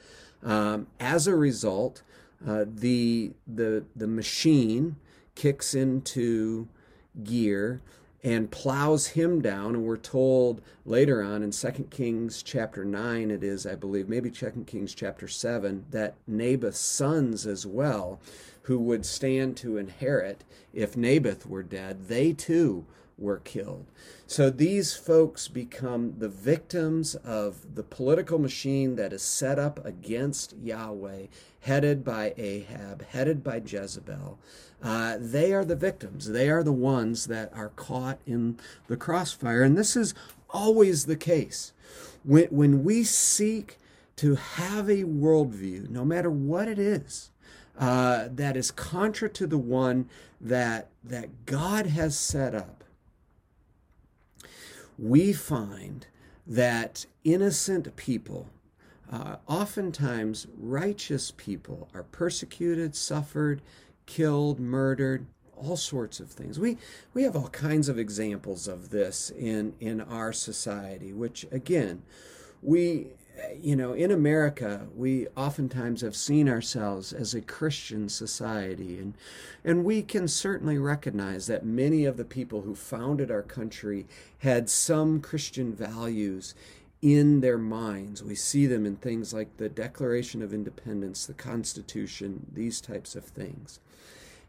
Um, 0.43 0.89
as 0.99 1.27
a 1.27 1.37
result, 1.37 2.03
uh, 2.47 2.65
the 2.67 3.33
the 3.47 3.85
the 3.95 4.07
machine 4.07 4.97
kicks 5.35 5.75
into 5.75 6.69
gear 7.25 7.81
and 8.23 8.51
plows 8.51 9.09
him 9.09 9.41
down 9.41 9.75
and 9.75 9.85
we're 9.85 9.97
told 9.97 10.61
later 10.85 11.23
on 11.23 11.43
in 11.43 11.51
2 11.51 11.71
kings 11.91 12.43
chapter 12.43 12.85
9 12.85 13.31
it 13.31 13.43
is 13.43 13.67
i 13.67 13.75
believe 13.75 14.09
maybe 14.09 14.31
2 14.31 14.65
kings 14.67 14.95
chapter 14.95 15.27
7 15.27 15.87
that 15.91 16.15
naboth's 16.27 16.79
sons 16.79 17.47
as 17.47 17.67
well 17.67 18.21
who 18.63 18.79
would 18.79 19.07
stand 19.07 19.57
to 19.57 19.79
inherit 19.79 20.45
if 20.73 20.97
naboth 20.97 21.47
were 21.47 21.63
dead 21.63 22.09
they 22.09 22.33
too 22.33 22.85
were 23.21 23.39
killed. 23.39 23.87
So 24.27 24.51
these 24.51 24.95
folks 24.95 25.47
become 25.47 26.15
the 26.19 26.29
victims 26.29 27.15
of 27.17 27.75
the 27.75 27.83
political 27.83 28.39
machine 28.39 28.97
that 28.97 29.13
is 29.13 29.23
set 29.23 29.59
up 29.59 29.85
against 29.85 30.55
Yahweh, 30.57 31.27
headed 31.61 32.03
by 32.03 32.35
Ahab, 32.37 33.05
headed 33.07 33.45
by 33.45 33.61
Jezebel. 33.65 34.39
Uh, 34.83 35.17
they 35.21 35.53
are 35.53 35.65
the 35.65 35.77
victims. 35.77 36.31
They 36.31 36.49
are 36.49 36.63
the 36.63 36.73
ones 36.73 37.27
that 37.27 37.53
are 37.55 37.69
caught 37.71 38.19
in 38.27 38.59
the 38.89 38.97
crossfire. 38.97 39.63
And 39.63 39.77
this 39.77 39.95
is 39.95 40.15
always 40.49 41.05
the 41.05 41.17
case. 41.17 41.73
When, 42.25 42.47
when 42.47 42.85
we 42.85 43.05
seek 43.05 43.79
to 44.17 44.37
have 44.37 44.89
a 44.89 45.05
worldview, 45.05 45.91
no 45.91 46.05
matter 46.05 46.31
what 46.31 46.69
it 46.69 46.79
is, 46.79 47.31
uh, 47.79 48.29
that 48.31 48.57
is 48.57 48.71
contra 48.71 49.29
to 49.31 49.47
the 49.47 49.59
one 49.59 50.09
that, 50.41 50.89
that 51.03 51.47
God 51.47 51.87
has 51.87 52.19
set 52.19 52.55
up, 52.55 52.80
we 55.01 55.33
find 55.33 56.07
that 56.47 57.07
innocent 57.25 57.97
people, 57.97 58.49
uh, 59.11 59.37
oftentimes 59.47 60.47
righteous 60.59 61.33
people, 61.37 61.89
are 61.95 62.03
persecuted, 62.03 62.95
suffered, 62.95 63.63
killed, 64.07 64.61
murdered, 64.61 65.27
all 65.57 65.77
sorts 65.77 66.21
of 66.21 66.31
things. 66.31 66.59
We 66.59 66.79
we 67.13 67.23
have 67.25 67.37
all 67.37 67.49
kinds 67.49 67.89
of 67.89 67.99
examples 67.99 68.67
of 68.67 68.91
this 68.91 69.31
in 69.31 69.75
in 69.81 70.01
our 70.01 70.33
society, 70.33 71.13
which 71.13 71.47
again, 71.51 72.03
we 72.63 73.09
you 73.61 73.77
know, 73.77 73.93
in 73.93 74.11
America, 74.11 74.87
we 74.95 75.27
oftentimes 75.37 76.01
have 76.01 76.17
seen 76.17 76.49
ourselves 76.49 77.13
as 77.13 77.35
a 77.35 77.41
Christian 77.41 78.09
society, 78.09 78.99
and 78.99 79.15
and 79.65 79.85
we 79.85 80.03
can 80.03 80.29
certainly 80.29 80.79
recognize 80.79 81.47
that 81.47 81.65
many 81.65 82.05
of 82.05 82.17
the 82.17 82.25
people 82.25 82.63
who 82.63 82.75
founded 82.75 83.31
our 83.31 83.43
country 83.43 84.07
had 84.39 84.71
some 84.71 85.21
Christian 85.21 85.73
values 85.73 86.55
in 87.03 87.41
their 87.41 87.59
minds. 87.59 88.23
We 88.23 88.35
see 88.35 88.67
them 88.67 88.85
in 88.87 88.97
things 88.97 89.33
like 89.33 89.57
the 89.57 89.69
Declaration 89.69 90.43
of 90.43 90.53
Independence, 90.53 91.27
the 91.27 91.35
Constitution, 91.35 92.47
these 92.53 92.81
types 92.81 93.15
of 93.15 93.25
things. 93.25 93.81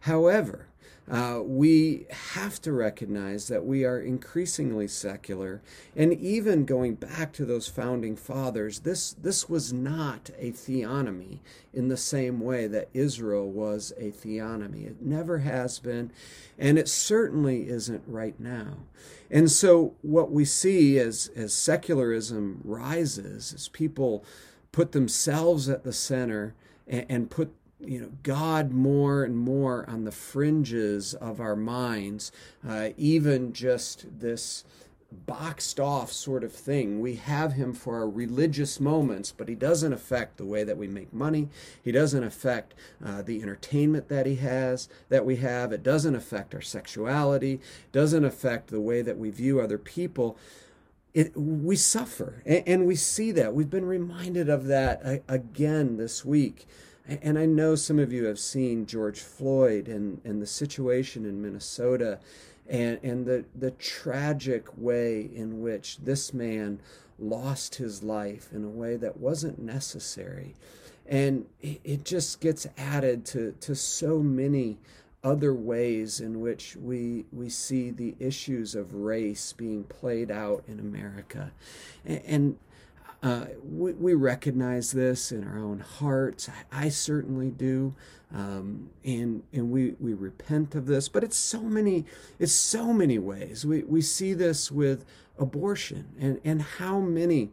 However, 0.02 0.68
uh, 1.10 1.42
we 1.44 2.06
have 2.10 2.62
to 2.62 2.72
recognize 2.72 3.48
that 3.48 3.66
we 3.66 3.84
are 3.84 4.00
increasingly 4.00 4.88
secular. 4.88 5.62
And 5.96 6.14
even 6.14 6.64
going 6.64 6.96
back 6.96 7.34
to 7.34 7.46
those 7.46 7.68
founding 7.68 8.16
fathers, 8.16 8.82
this, 8.82 9.14
this 9.14 9.50
was 9.50 9.74
not 9.74 10.30
a 10.38 10.52
theonomy 10.52 11.40
in 11.74 11.88
the 11.88 11.98
same 11.98 12.40
way 12.40 12.68
that 12.68 12.90
Israel 12.94 13.50
was 13.50 13.92
a 13.98 14.12
theonomy. 14.12 14.86
It 14.86 15.02
never 15.02 15.40
has 15.40 15.80
been, 15.80 16.12
and 16.58 16.78
it 16.78 16.88
certainly 16.88 17.68
isn't 17.68 18.04
right 18.06 18.40
now. 18.40 18.78
And 19.30 19.50
so, 19.50 19.96
what 20.02 20.32
we 20.32 20.46
see 20.46 21.00
as, 21.00 21.30
as 21.36 21.54
secularism 21.54 22.62
rises, 22.64 23.54
as 23.54 23.70
people 23.70 24.24
put 24.72 24.92
themselves 24.92 25.68
at 25.68 25.84
the 25.84 25.94
center 25.94 26.54
and, 26.88 27.06
and 27.10 27.30
put 27.30 27.54
you 27.84 28.00
know 28.00 28.12
God 28.24 28.72
more 28.72 29.24
and 29.24 29.38
more 29.38 29.89
on 29.89 30.04
the 30.04 30.12
fringes 30.12 31.13
of 31.13 31.39
our 31.39 31.56
minds, 31.56 32.32
uh, 32.67 32.89
even 32.98 33.54
just 33.54 34.06
this 34.20 34.63
boxed 35.12 35.80
off 35.80 36.12
sort 36.12 36.44
of 36.44 36.54
thing. 36.54 37.00
We 37.00 37.15
have 37.15 37.54
him 37.54 37.74
for 37.74 37.96
our 37.98 38.10
religious 38.10 38.80
moments, 38.80 39.34
but 39.36 39.50
he 39.50 39.56
doesn't 39.56 39.94
affect 39.94 40.38
the 40.38 40.46
way 40.46 40.63
that 40.63 40.78
we 40.78 40.88
make 40.88 41.13
money. 41.13 41.50
He 41.84 41.91
doesn't 41.91 42.24
affect 42.24 42.74
uh, 43.04 43.22
the 43.22 43.41
entertainment 43.41 44.08
that 44.08 44.26
he 44.26 44.36
has, 44.36 44.88
that 45.10 45.26
we 45.26 45.38
have. 45.38 45.74
It 45.74 45.84
doesn't 45.84 46.15
affect 46.15 46.56
our 46.56 46.62
sexuality. 46.62 47.56
It 47.56 47.91
doesn't 47.91 48.26
affect 48.26 48.70
the 48.70 48.82
way 48.82 49.02
that 49.02 49.17
we 49.17 49.30
view 49.32 49.60
other 49.60 49.78
people. 49.78 50.38
It, 51.13 51.36
we 51.36 51.76
suffer, 51.76 52.41
and, 52.46 52.63
and 52.65 52.86
we 52.86 52.96
see 52.96 53.34
that. 53.34 53.54
We've 53.54 53.70
been 53.70 53.86
reminded 53.86 54.48
of 54.48 54.67
that 54.67 55.02
uh, 55.04 55.17
again 55.28 55.98
this 55.98 56.24
week. 56.24 56.65
And 57.08 57.38
I 57.38 57.46
know 57.46 57.76
some 57.76 58.00
of 58.00 58.14
you 58.14 58.26
have 58.26 58.40
seen 58.40 58.86
George 58.86 59.20
Floyd 59.20 59.88
and, 59.88 60.22
and 60.24 60.42
the 60.42 60.48
situation 60.48 61.26
in 61.26 61.42
Minnesota 61.42 62.20
and, 62.70 63.00
and 63.04 63.26
the, 63.26 63.46
the 63.56 63.72
tragic 63.72 64.66
way 64.78 65.30
in 65.34 65.62
which 65.62 65.98
this 65.98 66.34
man 66.34 66.80
lost 67.20 67.76
his 67.76 68.02
life 68.02 68.50
in 68.54 68.64
a 68.64 68.70
way 68.70 68.96
that 68.98 69.18
wasn't 69.18 69.60
necessary. 69.60 70.56
And 71.08 71.46
it 71.62 72.06
just 72.06 72.40
gets 72.40 72.68
added 72.78 73.26
to, 73.28 73.54
to 73.62 73.76
so 73.76 74.20
many 74.20 74.78
other 75.24 75.54
ways 75.54 76.20
in 76.20 76.42
which 76.42 76.76
we 76.76 77.26
we 77.32 77.48
see 77.48 77.92
the 77.92 78.16
issues 78.20 78.74
of 78.74 78.96
race 78.96 79.54
being 79.54 79.84
played 79.84 80.32
out 80.32 80.64
in 80.68 80.80
America. 80.80 81.52
And, 82.06 82.22
and 82.26 82.58
uh, 83.24 83.46
we, 83.64 83.94
we, 83.94 84.14
recognize 84.16 84.92
this 84.92 85.32
in 85.32 85.48
our 85.48 85.60
own 85.60 85.80
hearts. 85.80 86.50
I, 86.50 86.86
I 86.86 86.90
certainly 86.90 87.52
do, 87.52 87.94
um, 88.34 88.90
and 89.06 89.44
and 89.54 89.70
we 89.70 89.94
we 90.00 90.14
repent 90.16 90.74
of 90.74 90.88
this. 90.88 91.08
But 91.08 91.24
it's 91.24 91.38
so 91.38 91.62
many, 91.62 92.06
it's 92.40 92.52
so 92.52 92.92
many 92.94 93.20
ways. 93.20 93.64
We 93.64 93.84
we 93.84 94.02
see 94.02 94.34
this 94.34 94.72
with 94.72 95.06
abortion, 95.38 96.10
and 96.20 96.42
and 96.44 96.64
how 96.64 97.00
many 97.00 97.50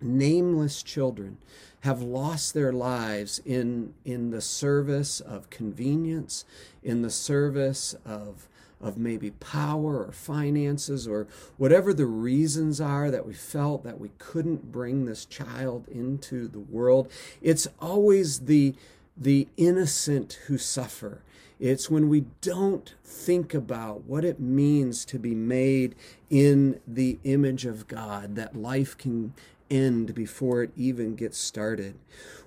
nameless 0.00 0.82
children 0.82 1.36
have 1.80 2.00
lost 2.00 2.54
their 2.54 2.72
lives 2.72 3.40
in 3.44 3.92
in 4.06 4.30
the 4.30 4.40
service 4.40 5.20
of 5.20 5.50
convenience, 5.50 6.46
in 6.82 7.02
the 7.02 7.10
service 7.10 7.94
of 8.06 8.48
of 8.82 8.98
maybe 8.98 9.30
power 9.30 10.04
or 10.04 10.12
finances 10.12 11.06
or 11.06 11.26
whatever 11.56 11.94
the 11.94 12.06
reasons 12.06 12.80
are 12.80 13.10
that 13.10 13.26
we 13.26 13.32
felt 13.32 13.84
that 13.84 14.00
we 14.00 14.10
couldn't 14.18 14.72
bring 14.72 15.04
this 15.04 15.24
child 15.24 15.86
into 15.88 16.48
the 16.48 16.58
world. 16.58 17.10
It's 17.40 17.68
always 17.80 18.40
the, 18.40 18.74
the 19.16 19.48
innocent 19.56 20.40
who 20.46 20.58
suffer. 20.58 21.22
It's 21.60 21.88
when 21.88 22.08
we 22.08 22.24
don't 22.40 22.92
think 23.04 23.54
about 23.54 24.02
what 24.02 24.24
it 24.24 24.40
means 24.40 25.04
to 25.04 25.18
be 25.18 25.34
made 25.34 25.94
in 26.28 26.80
the 26.88 27.20
image 27.22 27.64
of 27.64 27.86
God 27.86 28.34
that 28.34 28.56
life 28.56 28.98
can 28.98 29.32
end 29.70 30.14
before 30.14 30.62
it 30.62 30.72
even 30.76 31.14
gets 31.14 31.38
started. 31.38 31.94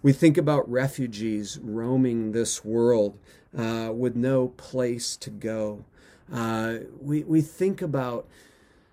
We 0.04 0.12
think 0.12 0.38
about 0.38 0.70
refugees 0.70 1.58
roaming 1.64 2.34
this 2.34 2.66
world 2.66 3.18
uh, 3.58 3.92
with 3.94 4.16
no 4.16 4.50
place 4.50 5.16
to 5.18 5.30
go. 5.30 5.86
Uh, 6.32 6.78
we, 7.00 7.24
we 7.24 7.42
think 7.42 7.82
about 7.82 8.28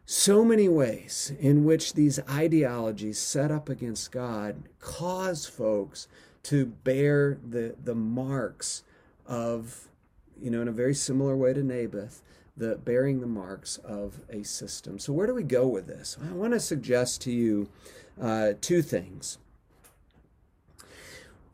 so 0.04 0.44
many 0.44 0.68
ways 0.68 1.32
in 1.40 1.64
which 1.64 1.94
these 1.94 2.20
ideologies 2.28 3.18
set 3.18 3.50
up 3.50 3.68
against 3.68 4.12
God 4.12 4.64
cause 4.80 5.46
folks 5.46 6.08
to 6.44 6.66
bear 6.66 7.38
the, 7.48 7.74
the 7.82 7.94
marks 7.94 8.82
of, 9.26 9.88
you 10.40 10.50
know, 10.50 10.60
in 10.60 10.68
a 10.68 10.72
very 10.72 10.94
similar 10.94 11.36
way 11.36 11.52
to 11.54 11.62
Naboth, 11.62 12.22
the 12.56 12.76
bearing 12.76 13.20
the 13.20 13.26
marks 13.26 13.78
of 13.78 14.20
a 14.28 14.42
system. 14.42 14.98
So 14.98 15.12
where 15.12 15.26
do 15.26 15.34
we 15.34 15.44
go 15.44 15.66
with 15.66 15.86
this? 15.86 16.18
I 16.22 16.32
want 16.32 16.52
to 16.52 16.60
suggest 16.60 17.22
to 17.22 17.30
you 17.32 17.68
uh, 18.20 18.52
two 18.60 18.82
things. 18.82 19.38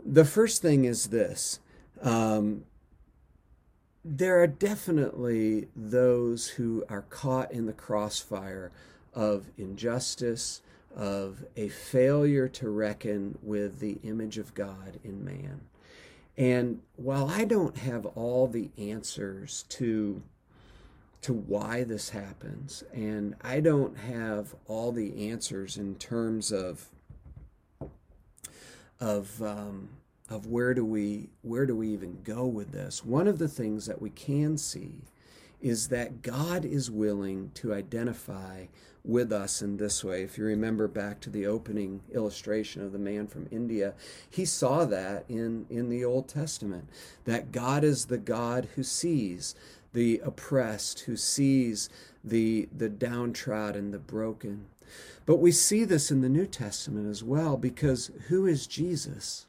The 0.05 0.25
first 0.25 0.63
thing 0.63 0.85
is 0.85 1.09
this. 1.09 1.61
Um, 2.03 2.65
there 4.17 4.43
are 4.43 4.47
definitely 4.47 5.69
those 5.77 6.49
who 6.49 6.85
are 6.89 7.03
caught 7.03 7.53
in 7.53 7.67
the 7.67 7.73
crossfire 7.73 8.73
of 9.13 9.51
injustice, 9.59 10.63
of 10.97 11.45
a 11.57 11.69
failure 11.69 12.49
to 12.49 12.71
reckon 12.71 13.39
with 13.43 13.81
the 13.81 13.99
image 14.03 14.39
of 14.39 14.55
God 14.55 14.99
in 15.05 15.25
man. 15.25 15.61
And 16.39 16.81
while 16.97 17.29
I 17.29 17.45
don't 17.45 17.77
have 17.77 18.07
all 18.07 18.47
the 18.47 18.71
answers 18.79 19.65
to 19.71 20.23
to 21.21 21.33
why 21.33 21.83
this 21.83 22.11
happens, 22.11 22.85
and 22.95 23.35
I 23.43 23.59
don't 23.59 23.99
have 23.99 24.55
all 24.67 24.93
the 24.93 25.31
answers 25.31 25.77
in 25.77 25.97
terms 25.97 26.53
of 26.53 26.87
of 29.01 29.43
um, 29.43 29.91
of 30.31 30.47
where 30.47 30.75
do 30.75 30.85
we 30.85 31.31
where 31.43 31.67
do 31.67 31.75
we 31.75 31.89
even 31.89 32.19
go 32.23 32.47
with 32.47 32.73
this. 32.73 33.05
One 33.05 33.29
of 33.29 33.39
the 33.39 33.49
things 33.49 33.87
that 33.87 34.03
we 34.03 34.11
can 34.11 34.59
see 34.59 35.03
is 35.61 35.89
that 35.89 36.23
God 36.23 36.65
is 36.65 36.91
willing 36.91 37.51
to 37.55 37.75
identify 37.75 38.67
with 39.05 39.33
us 39.33 39.63
in 39.63 39.77
this 39.77 40.05
way. 40.05 40.23
If 40.23 40.39
you 40.39 40.45
remember 40.45 40.87
back 40.87 41.21
to 41.21 41.31
the 41.31 41.47
opening 41.47 42.03
illustration 42.13 42.83
of 42.83 42.93
the 42.93 42.99
man 42.99 43.27
from 43.27 43.49
India, 43.51 43.95
he 44.29 44.45
saw 44.45 44.85
that 44.85 45.25
in, 45.29 45.67
in 45.71 45.89
the 45.89 46.05
Old 46.05 46.29
Testament, 46.29 46.89
that 47.25 47.51
God 47.51 47.83
is 47.83 48.07
the 48.07 48.19
God 48.19 48.69
who 48.75 48.83
sees 48.83 49.55
the 49.93 50.21
oppressed, 50.23 51.01
who 51.01 51.17
sees 51.17 51.89
the, 52.23 52.69
the 52.77 52.91
downtrodden, 52.91 53.91
the 53.91 53.99
broken. 53.99 54.67
But 55.27 55.37
we 55.37 55.53
see 55.53 55.85
this 55.85 56.11
in 56.11 56.21
the 56.21 56.29
New 56.29 56.47
Testament 56.47 57.09
as 57.09 57.25
well, 57.25 57.57
because 57.57 58.11
who 58.29 58.47
is 58.47 58.67
Jesus? 58.67 59.47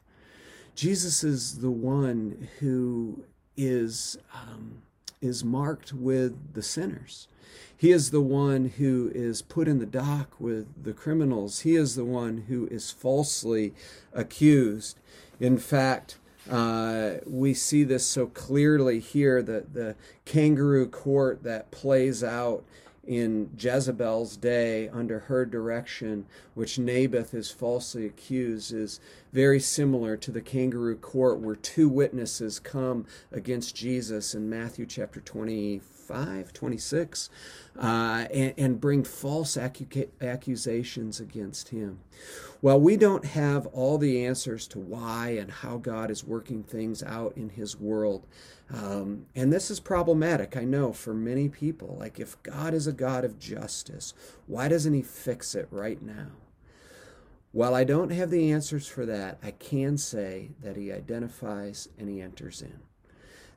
Jesus 0.76 1.24
is 1.24 1.60
the 1.60 1.72
one 1.72 2.48
who 2.60 3.24
is. 3.58 4.18
Um, 4.34 4.82
is 5.22 5.44
marked 5.44 5.94
with 5.94 6.54
the 6.54 6.62
sinners. 6.62 7.28
He 7.76 7.92
is 7.92 8.12
the 8.12 8.22
one 8.22 8.74
who 8.78 9.12
is 9.14 9.42
put 9.42 9.68
in 9.68 9.80
the 9.80 9.86
dock 9.86 10.34
with 10.40 10.84
the 10.84 10.94
criminals. 10.94 11.62
He 11.62 11.76
is 11.76 11.96
the 11.96 12.06
one 12.06 12.46
who 12.48 12.68
is 12.68 12.92
falsely 12.92 13.74
accused. 14.14 14.98
In 15.40 15.58
fact, 15.58 16.18
uh, 16.50 17.16
we 17.26 17.54
see 17.54 17.84
this 17.84 18.06
so 18.06 18.28
clearly 18.28 19.00
here 19.00 19.42
that 19.42 19.74
the 19.74 19.96
kangaroo 20.26 20.88
court 20.88 21.44
that 21.44 21.72
plays 21.72 22.24
out 22.24 22.64
in 23.10 23.50
Jezebel's 23.58 24.38
day 24.38 24.88
under 24.88 25.22
her 25.22 25.44
direction, 25.44 26.28
which 26.54 26.78
Naboth 26.78 27.34
is 27.34 27.50
falsely 27.50 28.06
accused, 28.06 28.72
is 28.72 29.00
very 29.34 29.60
similar 29.60 30.16
to 30.16 30.30
the 30.30 30.42
kangaroo 30.42 30.96
court 30.96 31.40
where 31.40 31.56
two 31.56 31.90
witnesses 31.90 32.60
come 32.60 33.08
against 33.32 33.76
Jesus 33.76 34.36
in 34.36 34.48
Matthew 34.48 34.86
chapter 34.86 35.20
25, 36.10 36.54
26, 36.54 37.30
uh, 37.78 38.26
and, 38.34 38.54
and, 38.58 38.82
bring 38.82 39.04
false 39.04 39.56
accusations 39.56 41.20
against 41.20 41.70
him. 41.70 42.00
Well, 42.64 42.80
we 42.80 42.98
don't 42.98 43.26
have 43.26 43.68
all 43.68 44.00
the 44.00 44.26
answers 44.26 44.68
to 44.70 44.80
why 44.80 45.30
and 45.40 45.52
how 45.52 45.78
God 45.78 46.10
is 46.10 46.24
working 46.24 46.64
things 46.64 47.04
out 47.04 47.38
in 47.38 47.50
his 47.50 47.80
world. 47.80 48.26
Um, 48.74 49.28
and 49.36 49.54
this 49.54 49.70
is 49.70 49.80
problematic, 49.80 50.58
I 50.58 50.64
know, 50.64 50.94
for 50.94 51.14
many 51.14 51.48
people. 51.48 51.96
Like, 52.00 52.20
if 52.20 52.42
God 52.42 52.74
is 52.74 52.88
a 52.88 52.92
God 52.92 53.24
of 53.24 53.38
justice, 53.38 54.16
why 54.48 54.68
doesn't 54.68 54.94
He 54.94 55.04
fix 55.04 55.54
it 55.54 55.68
right 55.70 56.02
now? 56.02 56.32
While 57.52 57.74
I 57.76 57.84
don't 57.84 58.12
have 58.12 58.30
the 58.30 58.52
answers 58.52 58.88
for 58.88 59.06
that, 59.06 59.38
I 59.44 59.52
can 59.52 59.98
say 59.98 60.52
that 60.62 60.76
He 60.76 60.92
identifies 60.92 61.88
and 61.98 62.10
He 62.10 62.22
enters 62.22 62.62
in. 62.62 62.80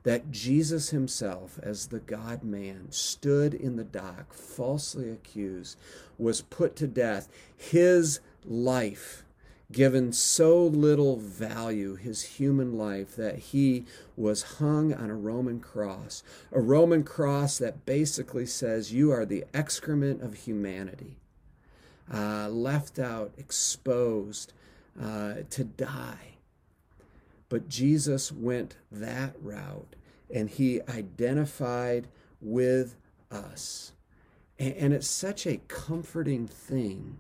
That 0.05 0.31
Jesus 0.31 0.91
Himself, 0.91 1.61
as 1.63 1.89
the 1.89 2.01
God 2.01 2.43
man, 2.43 2.89
stood 2.91 3.55
in 3.55 3.77
the 3.77 3.85
dock, 3.85 4.35
falsely 4.35 5.11
accused, 5.11 5.79
was 6.19 6.43
put 6.43 6.75
to 6.77 6.87
death. 6.87 7.29
His 7.57 8.21
life 8.45 9.25
given 9.73 10.13
so 10.13 10.65
little 10.65 11.17
value, 11.17 11.97
his 11.97 12.23
human 12.23 12.77
life, 12.77 13.17
that 13.17 13.39
he 13.39 13.85
was 14.17 14.59
hung 14.59 14.93
on 14.93 15.11
a 15.11 15.15
Roman 15.15 15.59
cross. 15.59 16.23
A 16.53 16.61
Roman 16.61 17.03
cross 17.03 17.59
that 17.59 17.85
basically 17.87 18.47
says, 18.47 18.93
You 18.93 19.11
are 19.11 19.25
the 19.25 19.45
excrement 19.55 20.23
of 20.23 20.35
humanity, 20.35 21.17
uh, 22.13 22.49
left 22.49 22.99
out, 22.99 23.33
exposed 23.39 24.53
uh, 25.01 25.37
to 25.51 25.65
die. 25.65 26.32
But 27.53 27.69
Jesus 27.69 28.33
went 28.33 28.79
that 28.91 29.35
route 29.39 29.95
and 30.33 30.49
he 30.49 30.81
identified 30.89 32.09
with 32.41 32.97
us. 33.31 33.93
And, 34.59 34.95
it's 34.95 35.07
such 35.07 35.47
a 35.47 35.59
comforting 35.69 36.47
thing 36.47 37.19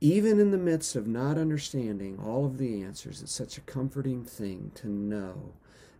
even 0.00 0.38
in 0.38 0.52
the 0.52 0.58
midst 0.58 0.94
of 0.94 1.08
not 1.08 1.38
understanding 1.38 2.20
all 2.24 2.46
of 2.46 2.56
the 2.56 2.82
answers, 2.84 3.20
it's 3.20 3.32
such 3.32 3.58
a 3.58 3.62
comforting 3.62 4.22
thing 4.22 4.70
to 4.76 4.88
know 4.88 5.54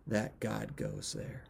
that 0.07 0.39
God 0.39 0.77
goes 0.77 1.11
there. 1.13 1.43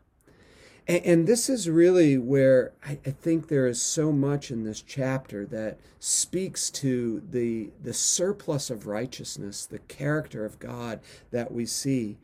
And, 0.92 1.06
and 1.06 1.28
this 1.28 1.50
is 1.50 1.70
really 1.70 2.18
where 2.18 2.74
I, 2.86 3.00
I, 3.06 3.12
think 3.12 3.48
there 3.48 3.66
is 3.66 3.82
so 3.82 4.12
much 4.12 4.52
in 4.52 4.66
this 4.66 4.82
chapter 4.82 5.46
that 5.46 5.78
speaks 6.00 6.70
to 6.72 7.24
the, 7.30 7.70
the 7.82 7.94
surplus 7.94 8.70
of 8.70 8.88
righteousness, 8.88 9.66
the 9.66 9.80
character 9.80 10.44
of 10.44 10.60
God 10.60 11.00
that 11.32 11.54
we 11.54 11.66
see. 11.66 12.18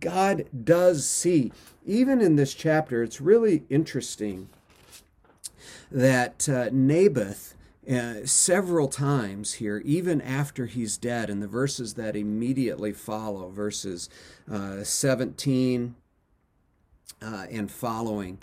God 0.00 0.46
does 0.64 1.06
see. 1.06 1.52
Even 1.84 2.22
in 2.22 2.36
this 2.36 2.54
chapter, 2.54 3.02
it's 3.02 3.20
really 3.20 3.64
interesting 3.68 4.48
that 5.92 6.48
uh, 6.48 6.70
Naboth 6.72 7.54
uh, 7.90 8.24
several 8.24 8.88
times 8.88 9.54
here, 9.54 9.82
even 9.84 10.22
after 10.22 10.64
he's 10.64 10.96
dead, 10.96 11.28
in 11.28 11.40
the 11.40 11.46
verses 11.46 11.92
that 11.94 12.16
immediately 12.16 12.92
follow, 12.92 13.50
verses 13.50 14.08
uh, 14.50 14.82
17 14.82 15.94
uh, 17.22 17.46
and 17.50 17.70
following. 17.70 18.38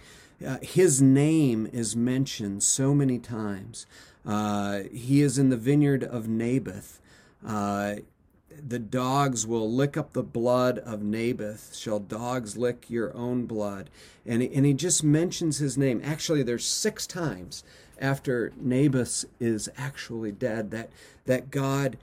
Uh, 0.46 0.58
his 0.62 1.02
name 1.02 1.68
is 1.72 1.96
mentioned 1.96 2.64
so 2.64 2.94
many 2.94 3.20
times. 3.20 3.86
Uh, 4.26 4.82
he 4.92 5.22
is 5.22 5.38
in 5.38 5.50
the 5.50 5.58
vineyard 5.58 6.04
of 6.04 6.28
Naboth. 6.28 7.00
Uh, 7.46 7.96
the 8.68 8.80
dogs 8.80 9.48
will 9.48 9.72
lick 9.72 9.98
up 9.98 10.14
the 10.14 10.24
blood 10.24 10.80
of 10.80 11.02
Naboth. 11.02 11.76
Shall 11.76 12.00
dogs 12.00 12.58
lick 12.58 12.90
your 12.90 13.16
own 13.16 13.46
blood? 13.46 13.90
And 14.26 14.42
and 14.42 14.66
he 14.66 14.74
just 14.74 15.04
mentions 15.04 15.58
his 15.58 15.78
name. 15.78 16.02
Actually, 16.04 16.44
there's 16.44 16.66
six 16.66 17.08
times 17.08 17.64
after 18.00 18.52
Naboth 18.58 19.26
is 19.40 19.70
actually 19.78 20.32
dead 20.32 20.72
that 20.72 20.90
that 21.26 21.50
God 21.50 21.98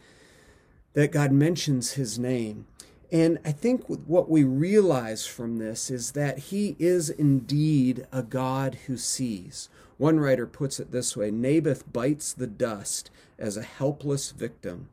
that 0.94 1.12
God 1.12 1.32
mentions 1.32 1.92
his 1.92 2.18
name. 2.18 2.66
And 3.10 3.38
I 3.44 3.52
think 3.52 3.86
what 3.86 4.28
we 4.28 4.44
realize 4.44 5.26
from 5.26 5.58
this 5.58 5.90
is 5.90 6.12
that 6.12 6.38
he 6.38 6.76
is 6.78 7.08
indeed 7.08 8.06
a 8.12 8.22
God 8.22 8.76
who 8.86 8.96
sees. 8.98 9.70
One 9.96 10.20
writer 10.20 10.46
puts 10.46 10.78
it 10.78 10.92
this 10.92 11.16
way 11.16 11.30
Naboth 11.30 11.90
bites 11.92 12.32
the 12.32 12.46
dust 12.46 13.10
as 13.38 13.56
a 13.56 13.62
helpless 13.62 14.30
victim. 14.30 14.90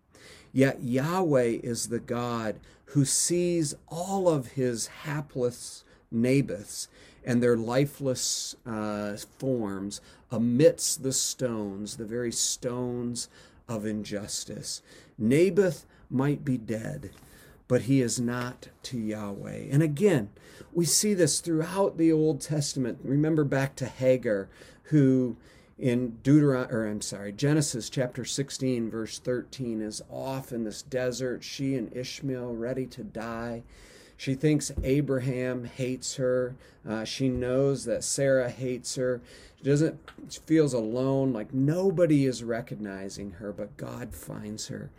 Yet 0.53 0.81
Yahweh 0.81 1.59
is 1.63 1.89
the 1.89 1.99
God 1.99 2.59
who 2.85 3.03
sees 3.03 3.75
all 3.89 4.29
of 4.29 4.53
his 4.53 4.87
hapless 4.87 5.83
Naboths 6.09 6.87
and 7.25 7.43
their 7.43 7.57
lifeless 7.57 8.55
uh, 8.65 9.17
forms 9.37 9.99
amidst 10.31 11.03
the 11.03 11.11
stones, 11.11 11.97
the 11.97 12.05
very 12.05 12.31
stones 12.31 13.27
of 13.67 13.85
injustice. 13.85 14.81
Naboth 15.17 15.85
might 16.09 16.45
be 16.45 16.57
dead, 16.57 17.09
but 17.67 17.83
he 17.83 18.01
is 18.01 18.19
not 18.19 18.69
to 18.83 18.97
Yahweh. 18.97 19.67
And 19.71 19.81
again, 19.81 20.29
we 20.73 20.85
see 20.85 21.13
this 21.13 21.39
throughout 21.39 21.97
the 21.97 22.11
Old 22.11 22.41
Testament. 22.41 22.99
Remember 23.03 23.43
back 23.43 23.75
to 23.77 23.87
Hagar, 23.87 24.49
who 24.83 25.37
in 25.77 26.19
Deuteron 26.23 26.71
or 26.71 26.87
I'm 26.87 27.01
sorry, 27.01 27.31
Genesis 27.33 27.89
chapter 27.89 28.23
16 28.23 28.89
verse 28.89 29.19
13 29.19 29.81
is 29.81 30.01
off 30.09 30.51
in 30.51 30.63
this 30.63 30.81
desert, 30.81 31.43
she 31.43 31.75
and 31.75 31.95
Ishmael 31.95 32.53
ready 32.53 32.85
to 32.87 33.03
die. 33.03 33.63
She 34.17 34.33
thinks 34.33 34.71
Abraham 34.83 35.65
hates 35.65 36.15
her. 36.15 36.55
Uh, 36.87 37.03
she 37.03 37.27
knows 37.27 37.85
that 37.85 38.03
Sarah 38.03 38.49
hates 38.49 38.95
her. 38.95 39.21
She 39.57 39.63
doesn't 39.63 39.99
she 40.29 40.39
feels 40.45 40.73
alone, 40.73 41.33
like 41.33 41.53
nobody 41.53 42.25
is 42.25 42.43
recognizing 42.43 43.31
her, 43.31 43.51
but 43.51 43.77
God 43.77 44.13
finds 44.13 44.67
her. 44.67 44.89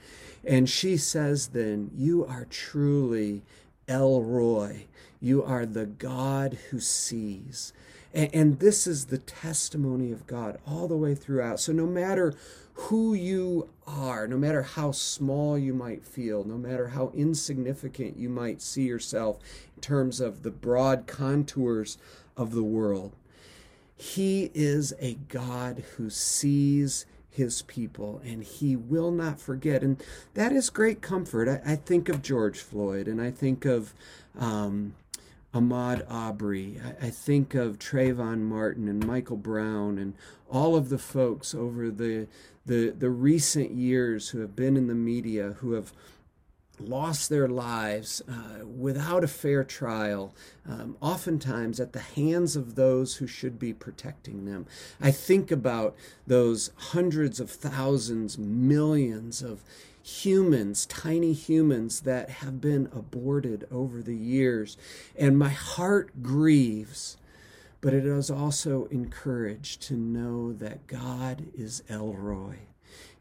And 0.44 0.68
she 0.68 0.96
says 0.96 1.48
then, 1.48 1.90
"You 1.96 2.24
are 2.24 2.46
truly 2.50 3.42
El 3.88 4.22
Roi. 4.22 4.86
You 5.20 5.42
are 5.42 5.64
the 5.64 5.86
God 5.86 6.58
who 6.70 6.80
sees." 6.80 7.72
And, 8.16 8.34
and 8.34 8.58
this 8.58 8.88
is 8.88 9.06
the 9.06 9.18
testimony 9.18 10.10
of 10.10 10.26
God 10.26 10.58
all 10.66 10.88
the 10.88 10.96
way 10.96 11.14
throughout. 11.14 11.60
So 11.60 11.70
no 11.72 11.86
matter 11.86 12.34
who 12.74 13.14
you 13.14 13.68
are, 13.86 14.26
no 14.26 14.36
matter 14.36 14.62
how 14.62 14.90
small 14.90 15.56
you 15.56 15.72
might 15.72 16.04
feel, 16.04 16.42
no 16.42 16.56
matter 16.56 16.88
how 16.88 17.12
insignificant 17.14 18.16
you 18.16 18.28
might 18.28 18.60
see 18.60 18.84
yourself 18.84 19.38
in 19.76 19.82
terms 19.82 20.20
of 20.20 20.42
the 20.42 20.50
broad 20.50 21.06
contours 21.06 21.98
of 22.36 22.52
the 22.52 22.64
world, 22.64 23.12
He 23.96 24.50
is 24.54 24.92
a 24.98 25.14
God 25.28 25.84
who 25.96 26.10
sees 26.10 27.06
his 27.36 27.60
people 27.62 28.20
and 28.24 28.42
he 28.42 28.74
will 28.74 29.10
not 29.10 29.38
forget. 29.38 29.82
And 29.82 30.02
that 30.32 30.52
is 30.52 30.70
great 30.70 31.02
comfort. 31.02 31.48
I, 31.48 31.72
I 31.72 31.76
think 31.76 32.08
of 32.08 32.22
George 32.22 32.60
Floyd 32.60 33.06
and 33.06 33.20
I 33.20 33.30
think 33.30 33.66
of 33.66 33.92
um, 34.38 34.94
Ahmaud 35.56 36.04
Arbery. 36.10 36.78
I, 36.84 37.06
I, 37.06 37.10
think 37.10 37.54
of 37.54 37.78
Trayvon 37.78 38.42
Martin 38.42 38.88
and 38.88 39.06
Michael 39.06 39.38
Brown 39.38 39.96
and 39.96 40.14
all 40.50 40.76
of 40.76 40.90
the 40.90 40.98
folks 40.98 41.54
over 41.54 41.90
the, 41.90 42.28
the, 42.66 42.90
the 42.90 43.08
recent 43.08 43.70
years 43.70 44.30
who 44.30 44.40
have 44.40 44.54
been 44.54 44.76
in 44.76 44.86
the 44.86 44.94
media 44.94 45.56
who 45.60 45.72
have 45.72 45.92
lost 46.80 47.28
their 47.28 47.48
lives 47.48 48.22
uh, 48.28 48.64
without 48.66 49.24
a 49.24 49.28
fair 49.28 49.64
trial, 49.64 50.34
um, 50.68 50.96
oftentimes 51.00 51.80
at 51.80 51.92
the 51.92 52.00
hands 52.00 52.56
of 52.56 52.74
those 52.74 53.16
who 53.16 53.26
should 53.26 53.58
be 53.58 53.72
protecting 53.72 54.44
them. 54.44 54.66
I 55.00 55.10
think 55.10 55.50
about 55.50 55.96
those 56.26 56.70
hundreds 56.76 57.40
of 57.40 57.50
thousands, 57.50 58.38
millions 58.38 59.42
of 59.42 59.62
humans, 60.02 60.86
tiny 60.86 61.32
humans 61.32 62.00
that 62.00 62.30
have 62.30 62.60
been 62.60 62.88
aborted 62.94 63.66
over 63.72 64.02
the 64.02 64.16
years, 64.16 64.76
and 65.18 65.38
my 65.38 65.48
heart 65.48 66.22
grieves. 66.22 67.16
But 67.80 67.92
it 67.92 68.06
is 68.06 68.30
also 68.30 68.86
encouraged 68.86 69.82
to 69.82 69.94
know 69.94 70.52
that 70.54 70.86
God 70.86 71.46
is 71.54 71.82
El 71.88 72.12
Roi. 72.14 72.58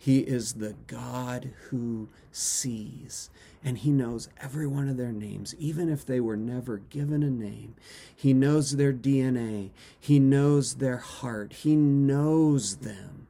He 0.06 0.20
is 0.20 0.54
the 0.54 0.76
God 0.86 1.50
who 1.70 2.10
sees, 2.32 3.32
and 3.64 3.80
He 3.80 3.90
knows 3.90 4.30
every 4.40 4.68
one 4.68 4.88
of 4.88 4.98
their 4.98 5.12
names, 5.12 5.56
even 5.58 5.90
if 5.90 6.06
they 6.06 6.20
were 6.20 6.38
never 6.38 6.78
given 6.78 7.24
a 7.24 7.32
name. 7.32 7.74
He 8.16 8.32
knows 8.32 8.76
their 8.76 8.94
DNA, 8.94 9.72
He 10.00 10.20
knows 10.20 10.76
their 10.76 10.98
heart, 10.98 11.54
He 11.54 11.76
knows 11.76 12.76
them. 12.76 13.26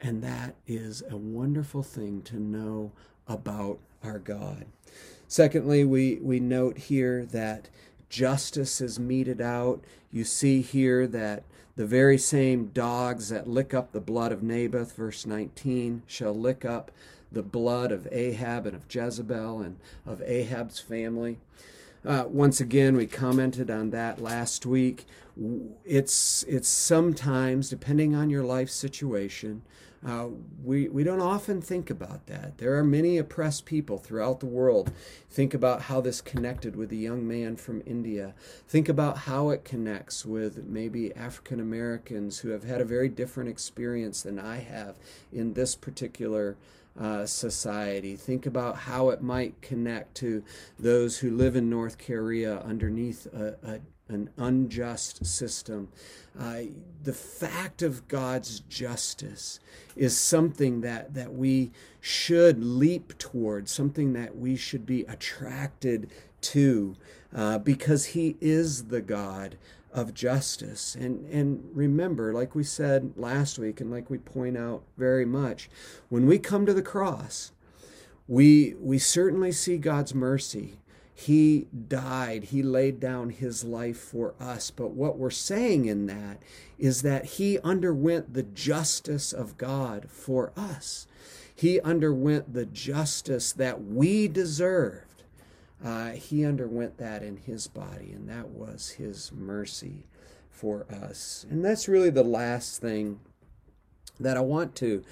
And 0.00 0.22
that 0.22 0.54
is 0.66 1.02
a 1.10 1.18
wonderful 1.18 1.82
thing 1.82 2.22
to 2.22 2.40
know 2.40 2.92
about 3.28 3.80
our 4.02 4.20
God. 4.20 4.64
Secondly, 5.28 5.84
we, 5.84 6.20
we 6.22 6.40
note 6.40 6.78
here 6.78 7.26
that 7.26 7.68
justice 8.08 8.80
is 8.80 8.98
meted 8.98 9.42
out. 9.42 9.84
You 10.10 10.24
see 10.24 10.62
here 10.62 11.06
that 11.08 11.42
the 11.76 11.86
very 11.86 12.18
same 12.18 12.66
dogs 12.66 13.28
that 13.30 13.48
lick 13.48 13.74
up 13.74 13.92
the 13.92 14.00
blood 14.00 14.32
of 14.32 14.42
Naboth, 14.42 14.94
verse 14.94 15.26
19, 15.26 16.02
shall 16.06 16.34
lick 16.34 16.64
up 16.64 16.90
the 17.32 17.42
blood 17.42 17.90
of 17.90 18.06
Ahab 18.12 18.66
and 18.66 18.76
of 18.76 18.86
Jezebel 18.88 19.60
and 19.60 19.76
of 20.06 20.22
Ahab's 20.22 20.78
family. 20.78 21.38
Uh, 22.04 22.24
once 22.28 22.60
again, 22.60 22.96
we 22.96 23.06
commented 23.06 23.70
on 23.70 23.90
that 23.90 24.20
last 24.20 24.66
week. 24.66 25.06
It's 25.84 26.44
it's 26.46 26.68
sometimes, 26.68 27.70
depending 27.70 28.14
on 28.14 28.30
your 28.30 28.44
life 28.44 28.70
situation, 28.70 29.62
uh, 30.06 30.28
we, 30.62 30.88
we 30.88 31.02
don't 31.02 31.20
often 31.20 31.62
think 31.62 31.88
about 31.88 32.26
that. 32.26 32.58
There 32.58 32.76
are 32.76 32.84
many 32.84 33.16
oppressed 33.16 33.64
people 33.64 33.96
throughout 33.96 34.40
the 34.40 34.46
world. 34.46 34.92
Think 35.30 35.54
about 35.54 35.82
how 35.82 36.00
this 36.00 36.20
connected 36.20 36.76
with 36.76 36.92
a 36.92 36.96
young 36.96 37.26
man 37.26 37.56
from 37.56 37.82
India. 37.86 38.34
Think 38.68 38.88
about 38.88 39.18
how 39.18 39.50
it 39.50 39.64
connects 39.64 40.26
with 40.26 40.64
maybe 40.64 41.14
African 41.14 41.58
Americans 41.58 42.40
who 42.40 42.50
have 42.50 42.64
had 42.64 42.80
a 42.80 42.84
very 42.84 43.08
different 43.08 43.48
experience 43.48 44.22
than 44.22 44.38
I 44.38 44.58
have 44.58 44.96
in 45.32 45.54
this 45.54 45.74
particular 45.74 46.56
uh, 47.00 47.26
society. 47.26 48.14
Think 48.14 48.46
about 48.46 48.76
how 48.76 49.08
it 49.08 49.22
might 49.22 49.60
connect 49.62 50.14
to 50.16 50.44
those 50.78 51.18
who 51.18 51.36
live 51.36 51.56
in 51.56 51.70
North 51.70 51.98
Korea 51.98 52.60
underneath 52.60 53.26
a, 53.26 53.56
a 53.62 53.80
an 54.08 54.30
unjust 54.36 55.24
system. 55.24 55.88
Uh, 56.38 56.62
the 57.02 57.12
fact 57.12 57.82
of 57.82 58.06
God's 58.08 58.60
justice 58.60 59.60
is 59.96 60.18
something 60.18 60.80
that, 60.82 61.14
that 61.14 61.32
we 61.32 61.70
should 62.00 62.62
leap 62.62 63.16
toward, 63.18 63.68
something 63.68 64.12
that 64.12 64.36
we 64.36 64.56
should 64.56 64.84
be 64.84 65.02
attracted 65.02 66.10
to, 66.42 66.96
uh, 67.34 67.58
because 67.58 68.06
He 68.06 68.36
is 68.40 68.84
the 68.84 69.00
God 69.00 69.56
of 69.92 70.12
justice. 70.12 70.96
And, 70.96 71.24
and 71.30 71.70
remember, 71.72 72.34
like 72.34 72.54
we 72.54 72.64
said 72.64 73.12
last 73.16 73.58
week, 73.58 73.80
and 73.80 73.90
like 73.90 74.10
we 74.10 74.18
point 74.18 74.58
out 74.58 74.82
very 74.98 75.24
much, 75.24 75.70
when 76.08 76.26
we 76.26 76.38
come 76.38 76.66
to 76.66 76.74
the 76.74 76.82
cross, 76.82 77.52
we, 78.26 78.74
we 78.80 78.98
certainly 78.98 79.52
see 79.52 79.78
God's 79.78 80.14
mercy 80.14 80.74
he 81.14 81.68
died, 81.88 82.44
He 82.44 82.62
laid 82.62 82.98
down 82.98 83.30
His 83.30 83.62
life 83.62 83.98
for 83.98 84.34
us. 84.40 84.70
But 84.70 84.90
what 84.90 85.16
we're 85.16 85.30
saying 85.30 85.86
in 85.86 86.06
that 86.06 86.42
is 86.76 87.02
that 87.02 87.24
He 87.24 87.60
underwent 87.60 88.34
the 88.34 88.42
justice 88.42 89.32
of 89.32 89.56
God 89.56 90.10
for 90.10 90.52
us. 90.56 91.06
He 91.54 91.80
underwent 91.80 92.52
the 92.52 92.66
justice 92.66 93.52
that 93.52 93.84
we 93.84 94.26
deserved. 94.26 95.22
Uh, 95.82 96.10
he 96.10 96.44
underwent 96.44 96.98
that 96.98 97.22
in 97.22 97.36
His 97.36 97.68
body, 97.68 98.10
and 98.12 98.28
that 98.28 98.48
was 98.48 98.90
His 98.90 99.30
mercy 99.32 100.06
for 100.50 100.84
us. 100.90 101.46
And 101.48 101.64
that's 101.64 101.86
really 101.86 102.10
the 102.10 102.24
last 102.24 102.80
thing 102.80 103.20
that 104.18 104.36
I 104.36 104.40
want 104.40 104.74
to 104.76 105.04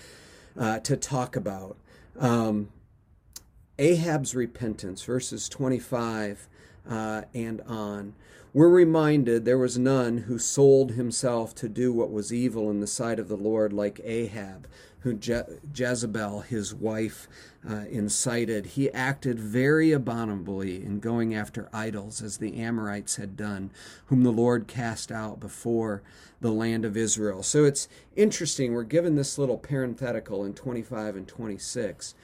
uh, 0.59 0.81
to 0.81 0.97
talk 0.97 1.37
about. 1.37 1.77
Um, 2.19 2.71
Ahab's 3.79 4.35
repentance, 4.35 5.03
verses 5.03 5.49
25 5.49 6.49
uh, 6.89 7.23
and 7.35 7.61
on. 7.63 8.15
We're 8.55 8.69
reminded 8.69 9.45
there 9.45 9.57
was 9.57 9.79
none 9.79 10.19
who 10.19 10.39
sold 10.39 10.93
himself 10.93 11.55
to 11.57 11.69
do 11.71 11.91
what 11.91 12.13
was 12.13 12.35
evil 12.35 12.71
in 12.71 12.81
the 12.81 12.87
sight 12.87 13.19
of 13.19 13.29
the 13.29 13.37
Lord, 13.37 13.73
like 13.73 13.99
Ahab, 14.05 14.69
who 15.01 15.15
Je- 15.15 15.59
Jezebel, 15.75 16.41
his 16.41 16.75
wife, 16.75 17.29
uh, 17.69 17.85
incited. 17.91 18.67
He 18.67 18.91
acted 18.93 19.41
very 19.41 19.91
abominably 19.91 20.85
in 20.85 21.01
going 21.01 21.35
after 21.35 21.71
idols, 21.73 22.21
as 22.21 22.37
the 22.37 22.59
Amorites 22.61 23.17
had 23.17 23.39
done, 23.39 23.71
whom 24.07 24.23
the 24.23 24.31
Lord 24.31 24.67
cast 24.67 25.11
out 25.11 25.41
before 25.41 26.03
the 26.43 26.53
land 26.53 26.85
of 26.85 26.95
Israel. 26.95 27.43
So 27.43 27.65
it's 27.65 27.89
interesting. 28.17 28.75
We're 28.75 28.83
given 28.83 29.15
this 29.15 29.39
little 29.39 29.59
parenthetical 29.59 30.45
in 30.45 30.53
25 30.53 31.17
and 31.17 31.27
26. 31.27 32.15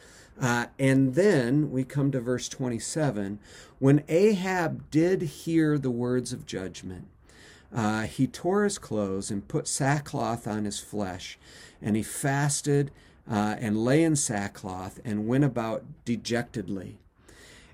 Uh, 0.40 0.66
and 0.78 1.14
then 1.14 1.70
we 1.70 1.84
come 1.84 2.10
to 2.12 2.20
verse 2.20 2.48
27. 2.48 3.38
When 3.78 4.04
Ahab 4.08 4.90
did 4.90 5.22
hear 5.22 5.78
the 5.78 5.90
words 5.90 6.32
of 6.32 6.46
judgment, 6.46 7.08
uh, 7.74 8.02
he 8.02 8.26
tore 8.26 8.64
his 8.64 8.78
clothes 8.78 9.30
and 9.30 9.48
put 9.48 9.66
sackcloth 9.66 10.46
on 10.46 10.64
his 10.64 10.80
flesh, 10.80 11.38
and 11.82 11.96
he 11.96 12.02
fasted 12.02 12.90
uh, 13.30 13.56
and 13.58 13.84
lay 13.84 14.02
in 14.02 14.16
sackcloth 14.16 15.00
and 15.04 15.26
went 15.26 15.44
about 15.44 15.84
dejectedly. 16.04 16.98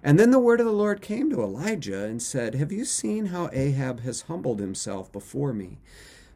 And 0.02 0.18
then 0.18 0.30
the 0.30 0.38
word 0.38 0.60
of 0.60 0.66
the 0.66 0.72
Lord 0.72 1.00
came 1.00 1.30
to 1.30 1.42
Elijah 1.42 2.04
and 2.04 2.20
said, 2.20 2.54
Have 2.54 2.72
you 2.72 2.84
seen 2.84 3.26
how 3.26 3.48
Ahab 3.52 4.00
has 4.00 4.22
humbled 4.22 4.60
himself 4.60 5.10
before 5.12 5.54
me? 5.54 5.78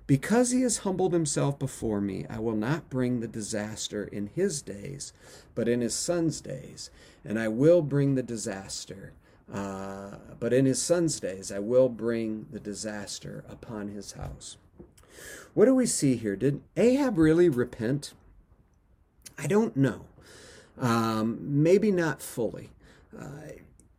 Because 0.09 0.53
he 0.53 0.63
has 0.63 0.79
humbled 0.79 1.13
himself 1.13 1.59
before 1.59 2.01
me, 2.01 2.25
I 2.31 2.39
will 2.39 2.57
not 2.57 2.89
bring 2.89 3.21
the 3.21 3.29
disaster 3.29 4.05
in 4.05 4.31
his 4.35 4.63
days, 4.63 5.13
but 5.55 5.69
in 5.69 5.83
his 5.83 5.95
son's 5.95 6.41
days. 6.41 6.91
And 7.27 7.39
I 7.39 7.49
will 7.49 7.83
bring 7.83 8.15
the 8.15 8.23
disaster. 8.23 9.13
Uh, 9.53 10.17
but 10.41 10.55
in 10.55 10.65
his 10.65 10.81
son's 10.81 11.21
days, 11.21 11.53
I 11.53 11.59
will 11.59 11.91
bring 11.91 12.47
the 12.51 12.59
disaster 12.59 13.45
upon 13.51 13.89
his 13.89 14.13
house. 14.13 14.57
What 15.53 15.67
do 15.67 15.75
we 15.75 15.85
see 15.85 16.17
here? 16.17 16.37
Did 16.37 16.63
Ahab 16.75 17.19
really 17.19 17.51
repent? 17.51 18.15
I 19.37 19.47
don't 19.47 19.77
know. 19.77 20.07
Um, 20.81 21.39
maybe 21.43 21.91
not 21.91 22.23
fully. 22.23 22.71
Uh, 23.19 23.59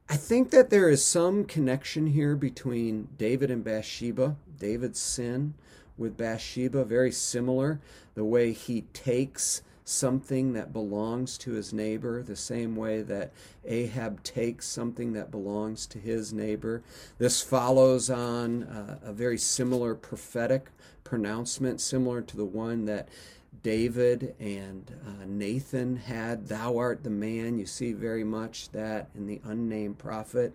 I 0.10 0.15
think 0.15 0.50
that 0.50 0.72
there 0.72 0.89
is 0.89 1.06
some 1.06 1.45
connection 1.45 2.08
here 2.08 2.36
between 2.36 3.10
David 3.15 3.52
and 3.52 3.63
Bathsheba, 3.63 4.38
David's 4.58 5.00
sin, 5.00 5.54
with 6.00 6.18
Bathsheba, 6.18 6.86
very 6.86 7.12
similar. 7.12 7.80
The 8.16 8.26
way 8.26 8.54
he 8.54 8.82
takes 8.94 9.62
something 9.84 10.54
that 10.54 10.72
belongs 10.72 11.38
to 11.40 11.52
his 11.52 11.74
neighbor, 11.74 12.22
the 12.22 12.36
same 12.36 12.76
way 12.76 13.02
that 13.02 13.32
Ahab 13.66 14.22
takes 14.24 14.68
something 14.68 15.14
that 15.14 15.32
belongs 15.32 15.88
to 15.88 15.98
his 15.98 16.32
neighbor. 16.32 16.84
This 17.18 17.42
follows 17.42 18.10
on 18.10 18.64
uh, 18.64 19.00
a 19.04 19.12
very 19.12 19.38
similar 19.38 19.96
prophetic 19.96 20.68
pronouncement, 21.04 21.82
similar 21.82 22.22
to 22.22 22.38
the 22.38 22.46
one 22.46 22.86
that 22.86 23.10
David 23.64 24.36
and 24.40 24.92
uh, 25.06 25.26
Nathan 25.26 25.98
had. 25.98 26.48
Thou 26.48 26.78
art 26.78 27.04
the 27.04 27.10
man. 27.10 27.58
You 27.58 27.66
see 27.66 27.94
very 27.94 28.24
much 28.24 28.70
that 28.70 29.10
in 29.16 29.26
the 29.26 29.42
unnamed 29.44 29.98
prophet. 29.98 30.54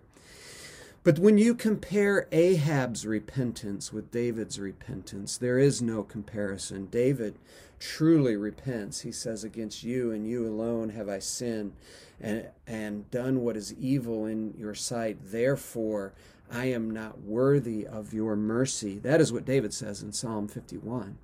But 1.05 1.19
when 1.19 1.37
you 1.37 1.53
compare 1.53 2.27
Ahab's 2.31 3.05
repentance 3.05 3.93
with 3.93 4.09
David's 4.09 4.59
repentance, 4.59 5.37
there 5.37 5.59
is 5.59 5.79
no 5.79 6.01
comparison. 6.01 6.87
David 6.87 7.35
truly 7.79 8.35
repents. 8.35 9.01
He 9.01 9.11
says, 9.11 9.43
Against 9.43 9.83
you 9.83 10.11
and 10.11 10.27
you 10.27 10.47
alone 10.47 10.89
have 10.89 11.07
I 11.07 11.19
sinned 11.19 11.73
and, 12.19 12.47
and 12.65 13.11
done 13.11 13.41
what 13.41 13.55
is 13.55 13.75
evil 13.75 14.25
in 14.25 14.55
your 14.57 14.73
sight. 14.73 15.19
Therefore, 15.21 16.13
I 16.51 16.65
am 16.71 16.89
not 16.89 17.21
worthy 17.21 17.85
of 17.85 18.11
your 18.11 18.35
mercy. 18.35 18.97
That 18.97 19.21
is 19.21 19.31
what 19.31 19.45
David 19.45 19.75
says 19.75 20.01
in 20.01 20.11
Psalm 20.11 20.47
51. 20.47 21.19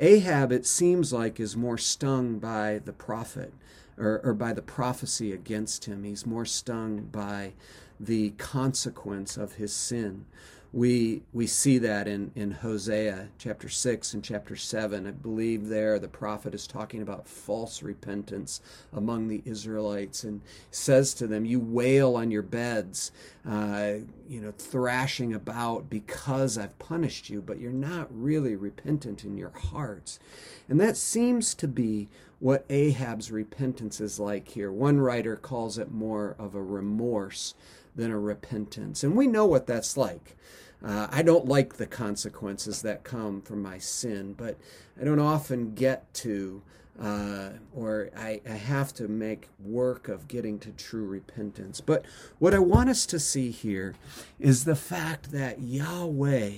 Ahab, 0.00 0.52
it 0.52 0.64
seems 0.64 1.12
like, 1.12 1.38
is 1.38 1.54
more 1.54 1.76
stung 1.76 2.38
by 2.38 2.80
the 2.82 2.94
prophet 2.94 3.52
or, 3.98 4.22
or 4.24 4.32
by 4.32 4.54
the 4.54 4.62
prophecy 4.62 5.32
against 5.32 5.84
him. 5.84 6.04
He's 6.04 6.24
more 6.24 6.46
stung 6.46 7.08
by 7.12 7.52
the 8.00 8.30
consequence 8.30 9.36
of 9.36 9.54
his 9.54 9.72
sin. 9.72 10.24
We, 10.70 11.22
we 11.32 11.46
see 11.46 11.78
that 11.78 12.06
in, 12.06 12.30
in 12.34 12.50
Hosea 12.50 13.28
chapter 13.38 13.70
6 13.70 14.12
and 14.12 14.22
chapter 14.22 14.54
7. 14.54 15.06
I 15.06 15.12
believe 15.12 15.68
there 15.68 15.98
the 15.98 16.08
prophet 16.08 16.54
is 16.54 16.66
talking 16.66 17.00
about 17.00 17.26
false 17.26 17.82
repentance 17.82 18.60
among 18.92 19.28
the 19.28 19.40
Israelites 19.46 20.24
and 20.24 20.42
says 20.70 21.14
to 21.14 21.26
them, 21.26 21.46
You 21.46 21.58
wail 21.58 22.16
on 22.16 22.30
your 22.30 22.42
beds, 22.42 23.12
uh, 23.48 23.94
you 24.28 24.42
know, 24.42 24.52
thrashing 24.58 25.32
about 25.32 25.88
because 25.88 26.58
I've 26.58 26.78
punished 26.78 27.30
you, 27.30 27.40
but 27.40 27.58
you're 27.58 27.72
not 27.72 28.08
really 28.10 28.54
repentant 28.54 29.24
in 29.24 29.38
your 29.38 29.52
hearts. 29.72 30.20
And 30.68 30.78
that 30.80 30.98
seems 30.98 31.54
to 31.54 31.66
be 31.66 32.08
what 32.40 32.66
Ahab's 32.68 33.30
repentance 33.30 34.00
is 34.00 34.20
like 34.20 34.48
here. 34.48 34.70
One 34.70 35.00
writer 35.00 35.34
calls 35.34 35.78
it 35.78 35.90
more 35.90 36.36
of 36.38 36.54
a 36.54 36.62
remorse 36.62 37.54
than 37.98 38.12
a 38.12 38.18
repentance. 38.18 39.02
And 39.02 39.16
we 39.16 39.26
know 39.26 39.44
what 39.44 39.66
that's 39.66 39.96
like. 39.96 40.36
Uh, 40.82 41.08
I 41.10 41.22
don't 41.22 41.46
like 41.46 41.74
the 41.74 41.86
consequences 41.86 42.80
that 42.82 43.02
come 43.02 43.42
from 43.42 43.60
my 43.60 43.78
sin, 43.78 44.34
but 44.34 44.56
I 44.98 45.04
don't 45.04 45.18
often 45.18 45.74
get 45.74 46.14
to, 46.14 46.62
uh, 47.02 47.50
or 47.74 48.10
I, 48.16 48.40
I 48.48 48.52
have 48.52 48.94
to 48.94 49.08
make 49.08 49.48
work 49.58 50.06
of 50.08 50.28
getting 50.28 50.60
to 50.60 50.70
true 50.70 51.04
repentance. 51.04 51.80
But 51.80 52.04
what 52.38 52.54
I 52.54 52.60
want 52.60 52.88
us 52.88 53.04
to 53.06 53.18
see 53.18 53.50
here 53.50 53.96
is 54.38 54.64
the 54.64 54.76
fact 54.76 55.32
that 55.32 55.60
Yahweh 55.60 56.52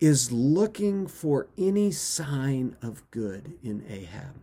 is 0.00 0.32
looking 0.32 1.06
for 1.06 1.48
any 1.58 1.92
sign 1.92 2.76
of 2.80 3.10
good 3.10 3.58
in 3.62 3.84
Ahab. 3.90 4.40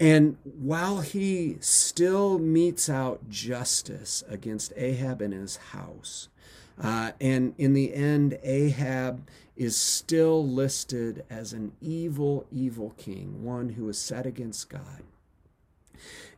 And 0.00 0.38
while 0.42 1.02
he 1.02 1.58
still 1.60 2.38
metes 2.38 2.88
out 2.88 3.28
justice 3.28 4.24
against 4.28 4.72
Ahab 4.74 5.20
and 5.20 5.34
his 5.34 5.56
house, 5.56 6.30
uh, 6.82 7.12
and 7.20 7.54
in 7.58 7.74
the 7.74 7.92
end, 7.94 8.38
Ahab 8.42 9.28
is 9.56 9.76
still 9.76 10.46
listed 10.46 11.22
as 11.28 11.52
an 11.52 11.72
evil, 11.82 12.46
evil 12.50 12.94
king, 12.96 13.44
one 13.44 13.68
who 13.70 13.86
is 13.90 13.98
set 13.98 14.24
against 14.24 14.70
God. 14.70 15.02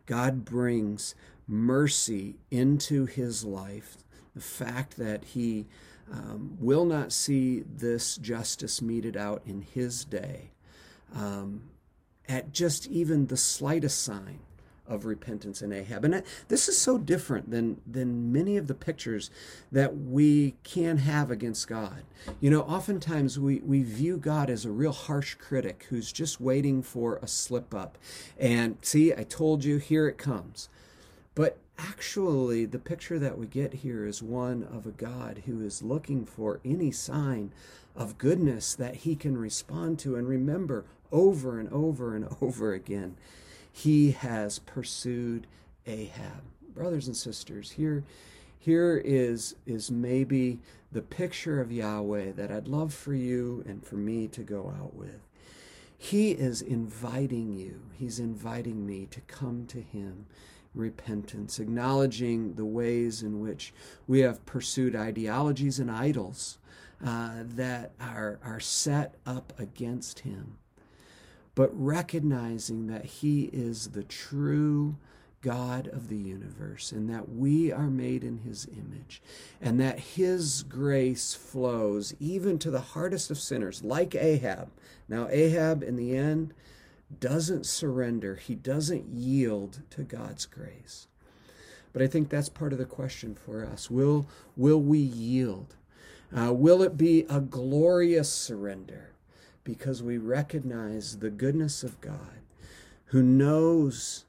God 0.07 0.45
brings 0.45 1.15
mercy 1.47 2.35
into 2.51 3.07
his 3.07 3.45
life, 3.45 3.97
the 4.35 4.41
fact 4.41 4.97
that 4.97 5.23
he 5.23 5.67
um, 6.11 6.57
will 6.59 6.85
not 6.85 7.13
see 7.13 7.61
this 7.61 8.17
justice 8.17 8.83
meted 8.83 9.17
out 9.17 9.43
in 9.47 9.63
his 9.63 10.05
day. 10.05 10.51
Um, 11.15 11.63
at 12.29 12.53
just 12.53 12.87
even 12.87 13.27
the 13.27 13.37
slightest 13.37 14.03
sign 14.03 14.41
of 14.87 15.05
repentance 15.07 15.63
in 15.63 15.73
Ahab. 15.73 16.05
And 16.05 16.23
this 16.49 16.69
is 16.69 16.77
so 16.77 16.99
different 16.99 17.51
than, 17.51 17.81
than 17.87 18.33
many 18.33 18.57
of 18.57 18.67
the 18.67 18.75
pictures 18.75 19.31
that 19.71 19.97
we 19.97 20.55
can 20.65 20.99
have 20.99 21.31
against 21.31 21.69
God. 21.69 22.03
You 22.41 22.51
know, 22.51 22.63
oftentimes 22.63 23.39
we, 23.39 23.61
we 23.61 23.83
view 23.83 24.17
God 24.17 24.51
as 24.51 24.65
a 24.65 24.71
real 24.71 24.93
harsh 24.93 25.35
critic 25.35 25.87
who's 25.89 26.13
just 26.13 26.41
waiting 26.41 26.83
for 26.83 27.19
a 27.23 27.29
slip 27.29 27.73
up. 27.73 27.97
And 28.39 28.77
see, 28.83 29.15
I 29.15 29.23
told 29.25 29.65
you, 29.65 29.79
here 29.79 30.09
it 30.09 30.19
comes. 30.19 30.69
But 31.35 31.59
actually, 31.89 32.65
the 32.65 32.79
picture 32.79 33.19
that 33.19 33.39
we 33.39 33.47
get 33.47 33.75
here 33.75 34.07
is 34.07 34.23
one 34.23 34.63
of 34.73 34.87
a 34.87 34.91
God 34.91 35.43
who 35.47 35.65
is 35.65 35.83
looking 35.83 36.25
for 36.25 36.61
any 36.65 36.91
sign 36.91 37.53
of 37.97 38.19
goodness 38.19 38.75
that 38.75 38.97
he 38.97 39.17
can 39.17 39.37
respond 39.37 39.99
to. 40.01 40.17
And 40.17 40.29
remember, 40.29 40.85
over 41.11 41.59
and 41.59 41.69
over 41.73 42.15
and 42.15 42.29
over 42.41 42.73
again, 42.73 43.17
he 43.71 44.13
has 44.13 44.59
pursued 44.61 45.47
Ahab. 45.87 46.43
Brothers 46.75 47.07
and 47.07 47.17
sisters, 47.17 47.73
here, 47.73 48.05
here 48.59 49.01
is, 49.05 49.57
is 49.67 49.91
maybe 49.91 50.59
the 50.91 51.03
picture 51.03 51.61
of 51.61 51.73
Yahweh 51.73 52.33
that 52.33 52.51
I'd 52.51 52.69
love 52.69 52.95
for 52.95 53.15
you 53.15 53.63
and 53.67 53.85
for 53.85 53.97
me 53.97 54.29
to 54.29 54.43
go 54.43 54.73
out 54.81 54.95
with. 54.95 55.21
He 55.97 56.33
is 56.33 56.63
inviting 56.63 57.53
you, 57.53 57.81
He's 57.95 58.19
inviting 58.19 58.87
me 58.87 59.07
to 59.11 59.21
come 59.23 59.67
to 59.67 59.81
Him 59.81 60.27
repentance, 60.75 61.59
acknowledging 61.59 62.55
the 62.55 62.65
ways 62.65 63.23
in 63.23 63.41
which 63.41 63.73
we 64.07 64.21
have 64.21 64.45
pursued 64.47 64.97
ideologies 64.97 65.79
and 65.79 65.91
idols 65.91 66.59
uh, 67.05 67.43
that 67.45 67.93
are, 68.01 68.39
are 68.45 68.61
set 68.61 69.15
up 69.27 69.53
against 69.59 70.21
Him 70.21 70.59
but 71.55 71.71
recognizing 71.73 72.87
that 72.87 73.05
He 73.05 73.45
is 73.53 73.89
the 73.89 74.05
true 74.05 74.97
God 75.41 75.89
of 75.89 76.09
the 76.09 76.17
universe 76.17 76.93
and 76.93 77.11
that 77.11 77.29
we 77.29 77.73
are 77.73 77.91
made 77.91 78.23
in 78.25 78.39
His 78.39 78.67
image 78.67 79.21
and 79.61 79.79
that 79.81 79.99
His 79.99 80.63
grace 80.63 81.35
flows 81.35 82.15
even 82.21 82.59
to 82.61 82.71
the 82.71 82.81
hardest 82.81 83.31
of 83.31 83.39
sinners, 83.39 83.83
like 83.83 84.15
Ahab. 84.15 84.71
Now, 85.09 85.29
Ahab, 85.29 85.83
in 85.83 85.97
the 85.97 86.17
end, 86.17 86.55
doesn't 87.21 87.67
surrender, 87.67 88.37
he 88.37 88.55
doesn't 88.55 89.09
yield 89.09 89.81
to 89.91 90.03
God's 90.03 90.47
grace. 90.47 91.07
But 91.93 92.03
I 92.03 92.07
think 92.07 92.29
that's 92.29 92.49
part 92.49 92.73
of 92.73 92.79
the 92.79 92.85
question 92.85 93.35
for 93.35 93.65
us. 93.65 93.91
Will, 93.91 94.27
will 94.57 94.81
we 94.81 94.99
yield? 94.99 95.75
Uh, 96.35 96.53
will 96.53 96.83
it 96.83 96.97
be 96.97 97.27
a 97.29 97.41
glorious 97.41 98.33
surrender? 98.33 99.13
because 99.65 100.03
we 100.03 100.19
recognize 100.19 101.19
the 101.19 101.31
goodness 101.31 101.83
of 101.83 102.01
God 102.01 102.41
who 103.07 103.23
knows 103.23 104.25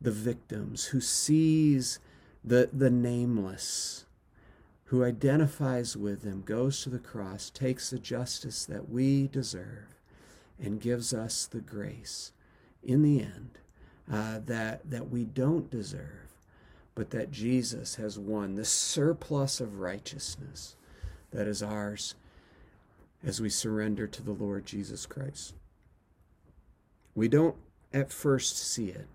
the 0.00 0.10
victims, 0.10 0.86
who 0.86 1.00
sees 1.00 1.98
the, 2.44 2.68
the 2.72 2.90
nameless, 2.90 4.04
who 4.84 5.02
identifies 5.02 5.96
with 5.96 6.22
them, 6.22 6.42
goes 6.42 6.82
to 6.82 6.90
the 6.90 6.98
cross, 6.98 7.50
takes 7.50 7.90
the 7.90 7.98
justice 7.98 8.64
that 8.66 8.88
we 8.88 9.26
deserve, 9.26 9.95
and 10.62 10.80
gives 10.80 11.12
us 11.12 11.46
the 11.46 11.60
grace 11.60 12.32
in 12.82 13.02
the 13.02 13.20
end 13.20 13.58
uh, 14.10 14.40
that, 14.46 14.88
that 14.88 15.10
we 15.10 15.24
don't 15.24 15.70
deserve, 15.70 16.32
but 16.94 17.10
that 17.10 17.30
Jesus 17.30 17.96
has 17.96 18.18
won, 18.18 18.54
the 18.54 18.64
surplus 18.64 19.60
of 19.60 19.80
righteousness 19.80 20.76
that 21.32 21.46
is 21.46 21.62
ours 21.62 22.14
as 23.24 23.40
we 23.40 23.48
surrender 23.48 24.06
to 24.06 24.22
the 24.22 24.32
Lord 24.32 24.64
Jesus 24.64 25.06
Christ. 25.06 25.54
We 27.14 27.28
don't 27.28 27.56
at 27.92 28.12
first 28.12 28.58
see 28.58 28.88
it, 28.88 29.08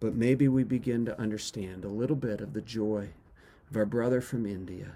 but 0.00 0.14
maybe 0.14 0.48
we 0.48 0.64
begin 0.64 1.04
to 1.06 1.20
understand 1.20 1.84
a 1.84 1.88
little 1.88 2.16
bit 2.16 2.40
of 2.40 2.54
the 2.54 2.62
joy 2.62 3.08
of 3.70 3.76
our 3.76 3.84
brother 3.84 4.20
from 4.20 4.46
India 4.46 4.92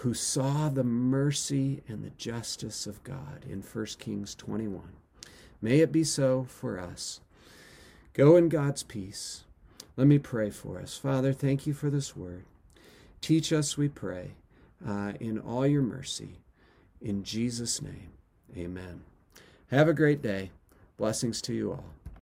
who 0.00 0.12
saw 0.12 0.68
the 0.68 0.84
mercy 0.84 1.82
and 1.88 2.04
the 2.04 2.10
justice 2.10 2.86
of 2.86 3.02
God 3.02 3.44
in 3.48 3.62
1 3.62 3.86
Kings 3.98 4.34
21. 4.34 4.82
May 5.62 5.80
it 5.80 5.90
be 5.90 6.04
so 6.04 6.44
for 6.44 6.78
us. 6.78 7.20
Go 8.12 8.36
in 8.36 8.50
God's 8.50 8.82
peace. 8.82 9.44
Let 9.96 10.06
me 10.06 10.18
pray 10.18 10.50
for 10.50 10.78
us. 10.78 10.98
Father, 10.98 11.32
thank 11.32 11.66
you 11.66 11.72
for 11.72 11.88
this 11.88 12.14
word. 12.14 12.44
Teach 13.22 13.52
us, 13.52 13.78
we 13.78 13.88
pray, 13.88 14.32
uh, 14.86 15.12
in 15.18 15.38
all 15.38 15.66
your 15.66 15.82
mercy. 15.82 16.40
In 17.00 17.24
Jesus' 17.24 17.80
name, 17.80 18.10
amen. 18.54 19.02
Have 19.70 19.88
a 19.88 19.94
great 19.94 20.20
day. 20.20 20.50
Blessings 20.98 21.40
to 21.42 21.54
you 21.54 21.72
all. 21.72 21.84